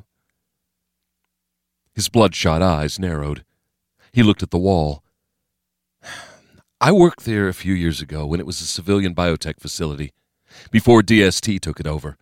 His 1.95 2.09
bloodshot 2.09 2.63
eyes 2.63 2.99
narrowed. 2.99 3.45
He 4.13 4.23
looked 4.23 4.43
at 4.43 4.51
the 4.51 4.59
wall. 4.59 5.03
I 6.81 6.93
worked 6.93 7.25
there 7.25 7.49
a 7.49 7.55
few 7.55 7.75
years 7.75 8.01
ago 8.01 8.27
when 8.27 8.41
it 8.41 8.47
was 8.47 8.61
a 8.61 8.67
civilian 8.67 9.15
biotech 9.15 9.61
facility, 9.61 10.13
before 10.71 11.03
DST 11.03 11.61
took 11.61 11.81
it 11.81 11.87
over. 11.87 12.17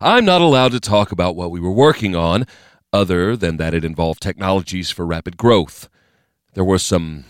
I'm 0.00 0.24
not 0.24 0.40
allowed 0.40 0.72
to 0.72 0.80
talk 0.80 1.12
about 1.12 1.36
what 1.36 1.50
we 1.50 1.60
were 1.60 1.72
working 1.72 2.14
on, 2.16 2.46
other 2.92 3.36
than 3.36 3.56
that 3.56 3.74
it 3.74 3.84
involved 3.84 4.22
technologies 4.22 4.90
for 4.90 5.04
rapid 5.04 5.36
growth. 5.36 5.88
There 6.54 6.64
were 6.64 6.78
some 6.78 7.24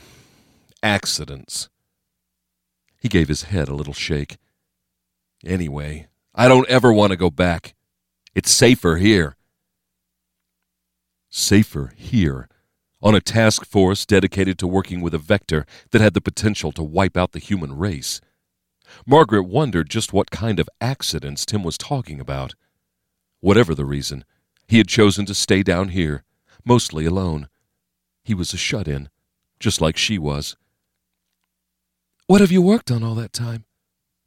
accidents. 0.82 1.70
He 3.00 3.08
gave 3.08 3.28
his 3.28 3.44
head 3.44 3.68
a 3.68 3.74
little 3.74 3.94
shake. 3.94 4.36
Anyway, 5.44 6.08
I 6.34 6.46
don't 6.46 6.68
ever 6.68 6.92
want 6.92 7.10
to 7.10 7.16
go 7.16 7.30
back. 7.30 7.74
It's 8.34 8.50
safer 8.50 8.96
here. 8.96 9.36
Safer 11.30 11.92
here, 11.96 12.48
on 13.02 13.14
a 13.14 13.20
task 13.20 13.64
force 13.64 14.04
dedicated 14.04 14.58
to 14.58 14.66
working 14.66 15.00
with 15.00 15.14
a 15.14 15.18
vector 15.18 15.64
that 15.90 16.02
had 16.02 16.12
the 16.12 16.20
potential 16.20 16.70
to 16.72 16.82
wipe 16.82 17.16
out 17.16 17.32
the 17.32 17.38
human 17.38 17.78
race. 17.78 18.20
Margaret 19.06 19.44
wondered 19.44 19.88
just 19.88 20.12
what 20.12 20.30
kind 20.30 20.60
of 20.60 20.68
accidents 20.82 21.46
Tim 21.46 21.62
was 21.62 21.78
talking 21.78 22.20
about. 22.20 22.54
Whatever 23.40 23.74
the 23.74 23.86
reason, 23.86 24.24
he 24.68 24.76
had 24.78 24.88
chosen 24.88 25.24
to 25.26 25.34
stay 25.34 25.62
down 25.62 25.88
here, 25.88 26.24
mostly 26.64 27.06
alone. 27.06 27.48
He 28.22 28.34
was 28.34 28.52
a 28.52 28.58
shut 28.58 28.86
in, 28.86 29.08
just 29.64 29.80
like 29.80 29.96
she 29.96 30.18
was. 30.18 30.56
What 32.26 32.42
have 32.42 32.52
you 32.52 32.60
worked 32.60 32.90
on 32.90 33.02
all 33.02 33.14
that 33.14 33.32
time? 33.32 33.64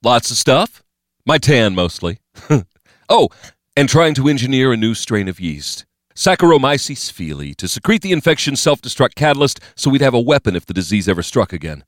Lots 0.04 0.32
of 0.32 0.38
stuff. 0.38 0.84
My 1.28 1.38
tan, 1.38 1.76
mostly. 1.76 2.20
oh, 3.10 3.30
and 3.76 3.88
trying 3.88 4.16
to 4.16 4.28
engineer 4.28 4.74
a 4.74 4.78
new 4.78 4.96
strain 4.96 5.28
of 5.28 5.40
yeast. 5.40 5.86
Saccharomyces 6.16 7.12
feli 7.14 7.56
to 7.56 7.68
secrete 7.68 8.02
the 8.02 8.12
infection 8.12 8.56
self 8.56 8.82
destruct 8.82 9.14
catalyst 9.14 9.60
so 9.76 9.92
we'd 9.92 10.02
have 10.02 10.16
a 10.16 10.20
weapon 10.20 10.56
if 10.56 10.66
the 10.66 10.74
disease 10.74 11.08
ever 11.08 11.22
struck 11.22 11.54
again. 11.54 11.84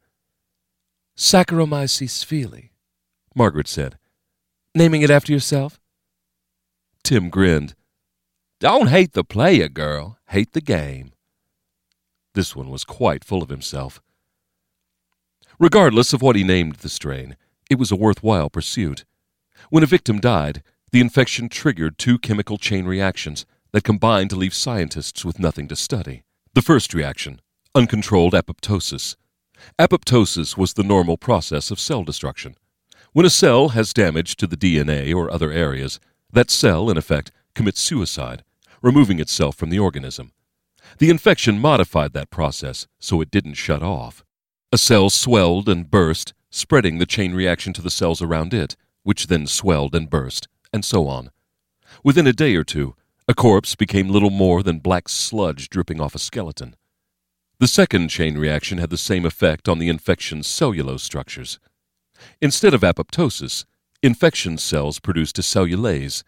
Saccharomyces 1.17 2.23
feli, 2.23 2.69
Margaret 3.35 3.67
said. 3.67 3.97
Naming 4.75 5.01
it 5.01 5.09
after 5.09 5.33
yourself? 5.33 5.79
Tim 7.03 7.29
grinned. 7.29 7.73
Don't 8.59 8.87
hate 8.89 9.13
the 9.13 9.23
player, 9.23 9.67
girl. 9.69 10.19
Hate 10.27 10.53
the 10.53 10.61
game. 10.61 11.13
This 12.39 12.55
one 12.55 12.69
was 12.69 12.85
quite 12.85 13.25
full 13.25 13.43
of 13.43 13.49
himself. 13.49 14.01
Regardless 15.59 16.13
of 16.13 16.21
what 16.21 16.37
he 16.37 16.43
named 16.45 16.75
the 16.75 16.87
strain, 16.87 17.35
it 17.69 17.77
was 17.77 17.91
a 17.91 17.97
worthwhile 17.97 18.49
pursuit. 18.49 19.03
When 19.69 19.83
a 19.83 19.93
victim 19.95 20.21
died, 20.21 20.63
the 20.93 21.01
infection 21.01 21.49
triggered 21.49 21.97
two 21.97 22.17
chemical 22.17 22.57
chain 22.57 22.85
reactions 22.85 23.45
that 23.73 23.83
combined 23.83 24.29
to 24.29 24.37
leave 24.37 24.53
scientists 24.53 25.25
with 25.25 25.37
nothing 25.37 25.67
to 25.67 25.75
study. 25.75 26.23
The 26.53 26.61
first 26.61 26.93
reaction, 26.93 27.41
uncontrolled 27.75 28.31
apoptosis. 28.31 29.17
Apoptosis 29.77 30.55
was 30.55 30.75
the 30.75 30.83
normal 30.83 31.17
process 31.17 31.71
of 31.71 31.77
cell 31.77 32.05
destruction. 32.05 32.55
When 33.11 33.25
a 33.25 33.29
cell 33.29 33.75
has 33.75 33.91
damage 33.91 34.37
to 34.37 34.47
the 34.47 34.55
DNA 34.55 35.13
or 35.13 35.29
other 35.29 35.51
areas, 35.51 35.99
that 36.31 36.49
cell, 36.49 36.89
in 36.89 36.95
effect, 36.95 37.33
commits 37.53 37.81
suicide, 37.81 38.45
removing 38.81 39.19
itself 39.19 39.57
from 39.57 39.71
the 39.71 39.79
organism. 39.79 40.31
The 40.97 41.09
infection 41.09 41.59
modified 41.59 42.13
that 42.13 42.29
process 42.29 42.87
so 42.99 43.21
it 43.21 43.31
didn't 43.31 43.53
shut 43.53 43.83
off. 43.83 44.23
A 44.71 44.77
cell 44.77 45.09
swelled 45.09 45.69
and 45.69 45.89
burst, 45.89 46.33
spreading 46.49 46.97
the 46.97 47.05
chain 47.05 47.33
reaction 47.33 47.73
to 47.73 47.81
the 47.81 47.89
cells 47.89 48.21
around 48.21 48.53
it, 48.53 48.75
which 49.03 49.27
then 49.27 49.47
swelled 49.47 49.95
and 49.95 50.09
burst, 50.09 50.47
and 50.73 50.83
so 50.83 51.07
on. 51.07 51.31
Within 52.03 52.27
a 52.27 52.33
day 52.33 52.55
or 52.55 52.63
two, 52.63 52.95
a 53.27 53.33
corpse 53.33 53.75
became 53.75 54.09
little 54.09 54.29
more 54.29 54.63
than 54.63 54.79
black 54.79 55.07
sludge 55.07 55.69
dripping 55.69 56.01
off 56.01 56.15
a 56.15 56.19
skeleton. 56.19 56.75
The 57.59 57.67
second 57.67 58.09
chain 58.09 58.37
reaction 58.37 58.77
had 58.77 58.89
the 58.89 58.97
same 58.97 59.25
effect 59.25 59.67
on 59.67 59.79
the 59.79 59.89
infection's 59.89 60.47
cellulose 60.47 61.03
structures. 61.03 61.59
Instead 62.41 62.73
of 62.73 62.81
apoptosis, 62.81 63.65
infection 64.01 64.57
cells 64.57 64.99
produced 64.99 65.37
a 65.39 65.41
cellulase. 65.41 66.23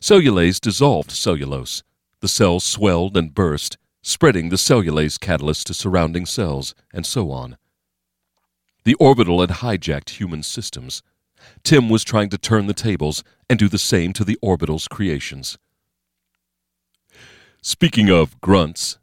Cellulase 0.00 0.60
dissolved 0.60 1.10
cellulose. 1.10 1.82
The 2.20 2.28
cells 2.28 2.64
swelled 2.64 3.16
and 3.16 3.34
burst, 3.34 3.78
spreading 4.02 4.48
the 4.48 4.56
cellulase 4.56 5.18
catalyst 5.18 5.66
to 5.66 5.74
surrounding 5.74 6.26
cells, 6.26 6.74
and 6.92 7.06
so 7.06 7.30
on. 7.30 7.56
The 8.84 8.94
orbital 8.94 9.40
had 9.40 9.50
hijacked 9.50 10.10
human 10.10 10.42
systems. 10.42 11.02
Tim 11.62 11.88
was 11.88 12.04
trying 12.04 12.30
to 12.30 12.38
turn 12.38 12.66
the 12.66 12.74
tables 12.74 13.24
and 13.48 13.58
do 13.58 13.68
the 13.68 13.78
same 13.78 14.12
to 14.14 14.24
the 14.24 14.38
orbital's 14.42 14.88
creations. 14.88 15.58
Speaking 17.62 18.10
of 18.10 18.40
grunts, 18.40 18.98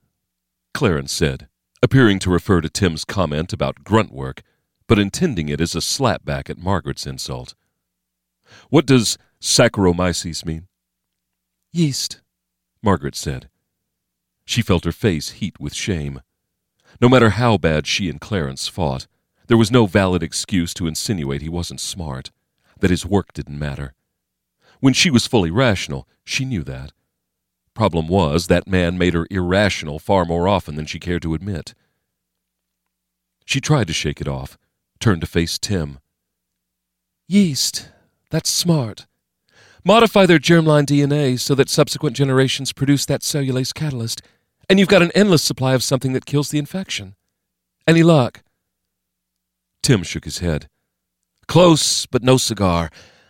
Clarence 0.74 1.12
said, 1.12 1.48
appearing 1.82 2.20
to 2.20 2.30
refer 2.30 2.62
to 2.62 2.70
Tim's 2.70 3.06
comment 3.06 3.54
about 3.54 3.84
grunt 3.84 4.12
work, 4.12 4.42
but 4.88 5.00
intending 5.00 5.50
it 5.50 5.62
as 5.62 5.76
a 5.76 5.80
slapback 5.80 6.50
at 6.50 6.58
Margaret's 6.58 7.06
insult. 7.06 7.54
What 8.70 8.86
does 8.86 9.18
Saccharomyces 9.42 10.46
mean? 10.46 10.68
Yeast, 11.72 12.22
Margaret 12.82 13.16
said. 13.16 13.50
She 14.46 14.62
felt 14.62 14.86
her 14.86 14.92
face 14.92 15.32
heat 15.32 15.60
with 15.60 15.74
shame. 15.74 16.22
No 17.02 17.10
matter 17.10 17.32
how 17.32 17.58
bad 17.58 17.86
she 17.86 18.10
and 18.10 18.20
Clarence 18.22 18.68
fought, 18.68 19.08
there 19.48 19.58
was 19.58 19.72
no 19.72 19.86
valid 19.86 20.24
excuse 20.24 20.74
to 20.76 20.88
insinuate 20.88 21.42
he 21.42 21.50
wasn't 21.50 21.80
smart, 21.80 22.32
that 22.80 22.90
his 22.90 23.06
work 23.06 23.34
didn't 23.34 23.60
matter. 23.60 23.94
When 24.80 24.94
she 24.94 25.10
was 25.10 25.28
fully 25.28 25.52
rational, 25.52 26.08
she 26.24 26.46
knew 26.46 26.64
that. 26.64 26.92
Problem 27.74 28.08
was, 28.08 28.48
that 28.48 28.68
man 28.68 28.98
made 28.98 29.14
her 29.14 29.28
irrational 29.30 30.00
far 30.00 30.26
more 30.26 30.48
often 30.48 30.76
than 30.76 30.86
she 30.86 31.00
cared 31.00 31.22
to 31.22 31.34
admit. 31.34 31.74
She 33.46 33.62
tried 33.62 33.88
to 33.88 33.94
shake 33.94 34.20
it 34.20 34.28
off, 34.28 34.58
turned 35.00 35.22
to 35.22 35.28
face 35.28 35.58
Tim. 35.58 36.00
Yeast. 37.28 37.90
That's 38.30 38.50
smart. 38.50 39.06
Modify 39.88 40.26
their 40.26 40.38
germline 40.38 40.86
DNA 40.86 41.40
so 41.40 41.56
that 41.56 41.70
subsequent 41.70 42.14
generations 42.14 42.74
produce 42.74 43.06
that 43.06 43.22
cellulase 43.22 43.74
catalyst 43.74 44.22
and 44.70 44.80
you've 44.80 44.90
got 44.90 45.02
an 45.02 45.14
endless 45.16 45.42
supply 45.42 45.74
of 45.74 45.82
something 45.82 46.12
that 46.12 46.26
kills 46.26 46.50
the 46.50 46.60
infection. 46.60 47.16
Any 47.88 48.04
luck? 48.04 48.44
Tim 49.82 50.04
shook 50.04 50.26
his 50.26 50.40
head. 50.40 50.68
Close, 51.48 52.06
but 52.06 52.22
no 52.22 52.36
cigar. 52.36 52.90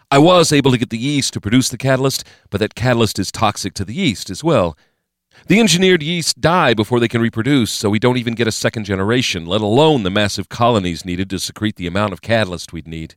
I 0.10 0.17
was 0.17 0.52
able 0.52 0.72
to 0.72 0.80
get 0.80 0.89
the 0.89 0.98
yeast 0.98 1.34
to 1.34 1.39
produce 1.39 1.70
the 1.70 1.78
catalyst, 1.78 2.24
but 2.50 2.60
that 2.60 2.74
catalyst 2.74 3.20
is 3.20 3.32
toxic 3.32 3.76
to 3.76 3.86
the 3.86 3.93
yeast 3.93 4.32
as 4.32 4.43
well. 4.43 4.76
The 5.46 5.60
engineered 5.60 6.02
yeast 6.02 6.41
die 6.41 6.74
before 6.74 7.00
they 7.00 7.08
can 7.08 7.22
reproduce, 7.22 7.70
so 7.70 7.91
we 7.91 8.00
don't 8.00 8.17
even 8.17 8.34
get 8.34 8.48
a 8.48 8.52
second 8.52 8.86
generation, 8.86 9.46
let 9.46 9.62
alone 9.62 10.02
the 10.02 10.10
massive 10.10 10.50
colonies 10.50 11.06
needed 11.06 11.30
to 11.30 11.38
secrete 11.38 11.76
the 11.76 11.86
amount 11.86 12.13
of 12.13 12.24
catalyst 12.24 12.74
we'd 12.74 12.88
need. 12.88 13.13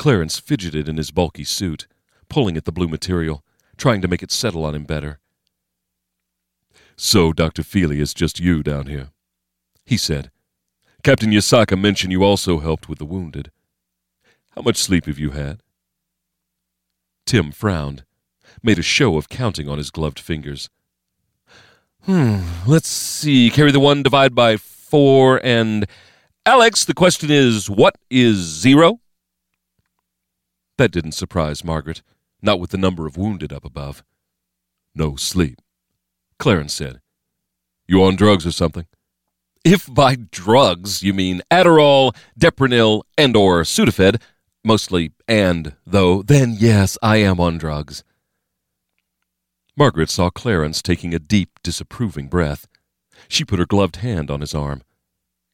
Clarence 0.00 0.38
fidgeted 0.38 0.88
in 0.88 0.96
his 0.96 1.10
bulky 1.10 1.44
suit, 1.44 1.86
pulling 2.30 2.56
at 2.56 2.64
the 2.64 2.72
blue 2.72 2.88
material, 2.88 3.44
trying 3.76 4.00
to 4.00 4.08
make 4.08 4.22
it 4.22 4.30
settle 4.30 4.64
on 4.64 4.74
him 4.74 4.84
better. 4.84 5.18
So, 6.96 7.34
Dr. 7.34 7.62
Feely, 7.62 8.00
is 8.00 8.14
just 8.14 8.40
you 8.40 8.62
down 8.62 8.86
here, 8.86 9.10
he 9.84 9.98
said. 9.98 10.30
Captain 11.02 11.30
Yasaka 11.30 11.78
mentioned 11.78 12.12
you 12.12 12.24
also 12.24 12.60
helped 12.60 12.88
with 12.88 12.98
the 12.98 13.04
wounded. 13.04 13.50
How 14.52 14.62
much 14.62 14.78
sleep 14.78 15.04
have 15.04 15.18
you 15.18 15.32
had? 15.32 15.62
Tim 17.26 17.52
frowned, 17.52 18.04
made 18.62 18.78
a 18.78 18.82
show 18.82 19.18
of 19.18 19.28
counting 19.28 19.68
on 19.68 19.76
his 19.76 19.90
gloved 19.90 20.18
fingers. 20.18 20.70
Hmm, 22.04 22.38
let's 22.66 22.88
see. 22.88 23.50
Carry 23.50 23.70
the 23.70 23.78
one, 23.78 24.02
divide 24.02 24.34
by 24.34 24.56
four, 24.56 25.44
and. 25.44 25.86
Alex, 26.46 26.86
the 26.86 26.94
question 26.94 27.30
is 27.30 27.68
what 27.68 27.96
is 28.08 28.38
zero? 28.38 28.98
That 30.80 30.92
didn't 30.92 31.12
surprise 31.12 31.62
Margaret, 31.62 32.00
not 32.40 32.58
with 32.58 32.70
the 32.70 32.78
number 32.78 33.06
of 33.06 33.18
wounded 33.18 33.52
up 33.52 33.66
above. 33.66 34.02
No 34.94 35.14
sleep. 35.14 35.60
Clarence 36.38 36.72
said. 36.72 37.02
You 37.86 38.02
on 38.02 38.16
drugs 38.16 38.46
or 38.46 38.50
something? 38.50 38.86
If 39.62 39.92
by 39.92 40.16
drugs 40.30 41.02
you 41.02 41.12
mean 41.12 41.42
Adderall, 41.50 42.16
Deprenyl, 42.40 43.02
and 43.18 43.36
or 43.36 43.60
Sudafed, 43.60 44.22
mostly 44.64 45.12
and, 45.28 45.76
though, 45.86 46.22
then 46.22 46.56
yes, 46.58 46.96
I 47.02 47.18
am 47.18 47.40
on 47.40 47.58
drugs. 47.58 48.02
Margaret 49.76 50.08
saw 50.08 50.30
Clarence 50.30 50.80
taking 50.80 51.12
a 51.12 51.18
deep, 51.18 51.60
disapproving 51.62 52.28
breath. 52.28 52.66
She 53.28 53.44
put 53.44 53.58
her 53.58 53.66
gloved 53.66 53.96
hand 53.96 54.30
on 54.30 54.40
his 54.40 54.54
arm. 54.54 54.80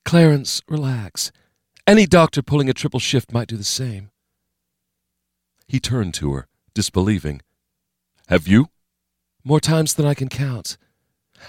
Clarence, 0.04 0.62
relax. 0.68 1.32
Any 1.84 2.06
doctor 2.06 2.42
pulling 2.42 2.70
a 2.70 2.72
triple 2.72 3.00
shift 3.00 3.32
might 3.32 3.48
do 3.48 3.56
the 3.56 3.64
same. 3.64 4.12
He 5.66 5.80
turned 5.80 6.14
to 6.14 6.32
her, 6.32 6.46
disbelieving. 6.74 7.42
Have 8.28 8.46
you? 8.46 8.68
More 9.44 9.60
times 9.60 9.94
than 9.94 10.06
I 10.06 10.14
can 10.14 10.28
count. 10.28 10.76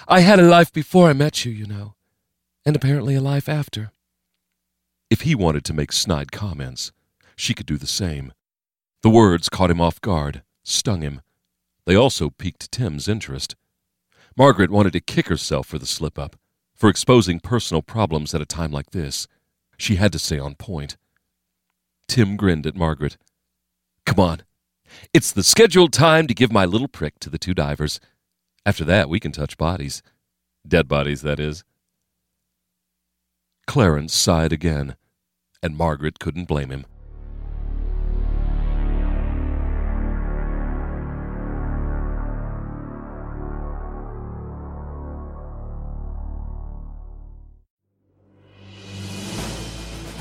I 0.07 0.19
had 0.21 0.39
a 0.39 0.43
life 0.43 0.71
before 0.71 1.09
I 1.09 1.13
met 1.13 1.45
you, 1.45 1.51
you 1.51 1.65
know, 1.65 1.95
and 2.65 2.75
apparently 2.75 3.15
a 3.15 3.21
life 3.21 3.47
after. 3.47 3.91
If 5.09 5.21
he 5.21 5.35
wanted 5.35 5.63
to 5.65 5.73
make 5.73 5.91
snide 5.91 6.31
comments, 6.31 6.91
she 7.35 7.53
could 7.53 7.65
do 7.65 7.77
the 7.77 7.87
same. 7.87 8.33
The 9.01 9.09
words 9.09 9.47
caught 9.47 9.71
him 9.71 9.79
off 9.79 10.01
guard, 10.01 10.43
stung 10.63 11.01
him. 11.01 11.21
They 11.85 11.95
also 11.95 12.29
piqued 12.29 12.71
Tim's 12.71 13.07
interest. 13.07 13.55
Margaret 14.35 14.69
wanted 14.69 14.93
to 14.93 14.99
kick 14.99 15.27
herself 15.27 15.67
for 15.67 15.79
the 15.79 15.85
slip 15.85 16.19
up, 16.19 16.35
for 16.75 16.89
exposing 16.89 17.39
personal 17.39 17.81
problems 17.81 18.35
at 18.35 18.41
a 18.41 18.45
time 18.45 18.71
like 18.71 18.91
this. 18.91 19.27
She 19.77 19.95
had 19.95 20.11
to 20.11 20.19
stay 20.19 20.37
on 20.37 20.55
point. 20.55 20.97
Tim 22.07 22.35
grinned 22.35 22.67
at 22.67 22.75
Margaret. 22.75 23.17
Come 24.07 24.21
on. 24.21 24.41
It's 25.13 25.33
the 25.33 25.43
scheduled 25.43 25.91
time 25.91 26.27
to 26.27 26.33
give 26.33 26.49
my 26.49 26.63
little 26.63 26.87
prick 26.87 27.19
to 27.19 27.29
the 27.29 27.37
two 27.37 27.53
divers. 27.53 27.99
After 28.65 28.85
that, 28.85 29.09
we 29.09 29.19
can 29.19 29.33
touch 29.33 29.57
bodies. 29.57 30.01
Dead 30.65 30.87
bodies, 30.87 31.23
that 31.23 31.41
is. 31.41 31.65
Clarence 33.67 34.15
sighed 34.15 34.53
again, 34.53 34.95
and 35.61 35.75
Margaret 35.75 36.19
couldn't 36.19 36.45
blame 36.45 36.69
him. 36.69 36.85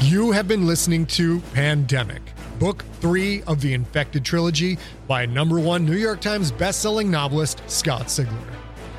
You 0.00 0.32
have 0.32 0.48
been 0.48 0.66
listening 0.66 1.06
to 1.06 1.40
Pandemic, 1.54 2.22
book 2.58 2.84
three 3.00 3.42
of 3.42 3.60
the 3.60 3.74
Infected 3.74 4.24
trilogy 4.24 4.78
by 5.06 5.26
number 5.26 5.58
one 5.58 5.84
New 5.84 5.96
York 5.96 6.20
Times 6.20 6.50
bestselling 6.50 7.08
novelist 7.08 7.62
Scott 7.68 8.06
Sigler. 8.06 8.54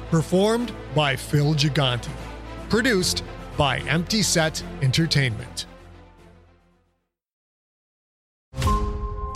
Performed 0.09 0.73
by 0.95 1.15
Phil 1.15 1.53
Gigante. 1.53 2.09
Produced 2.69 3.23
by 3.57 3.79
Empty 3.79 4.21
Set 4.21 4.63
Entertainment. 4.81 5.65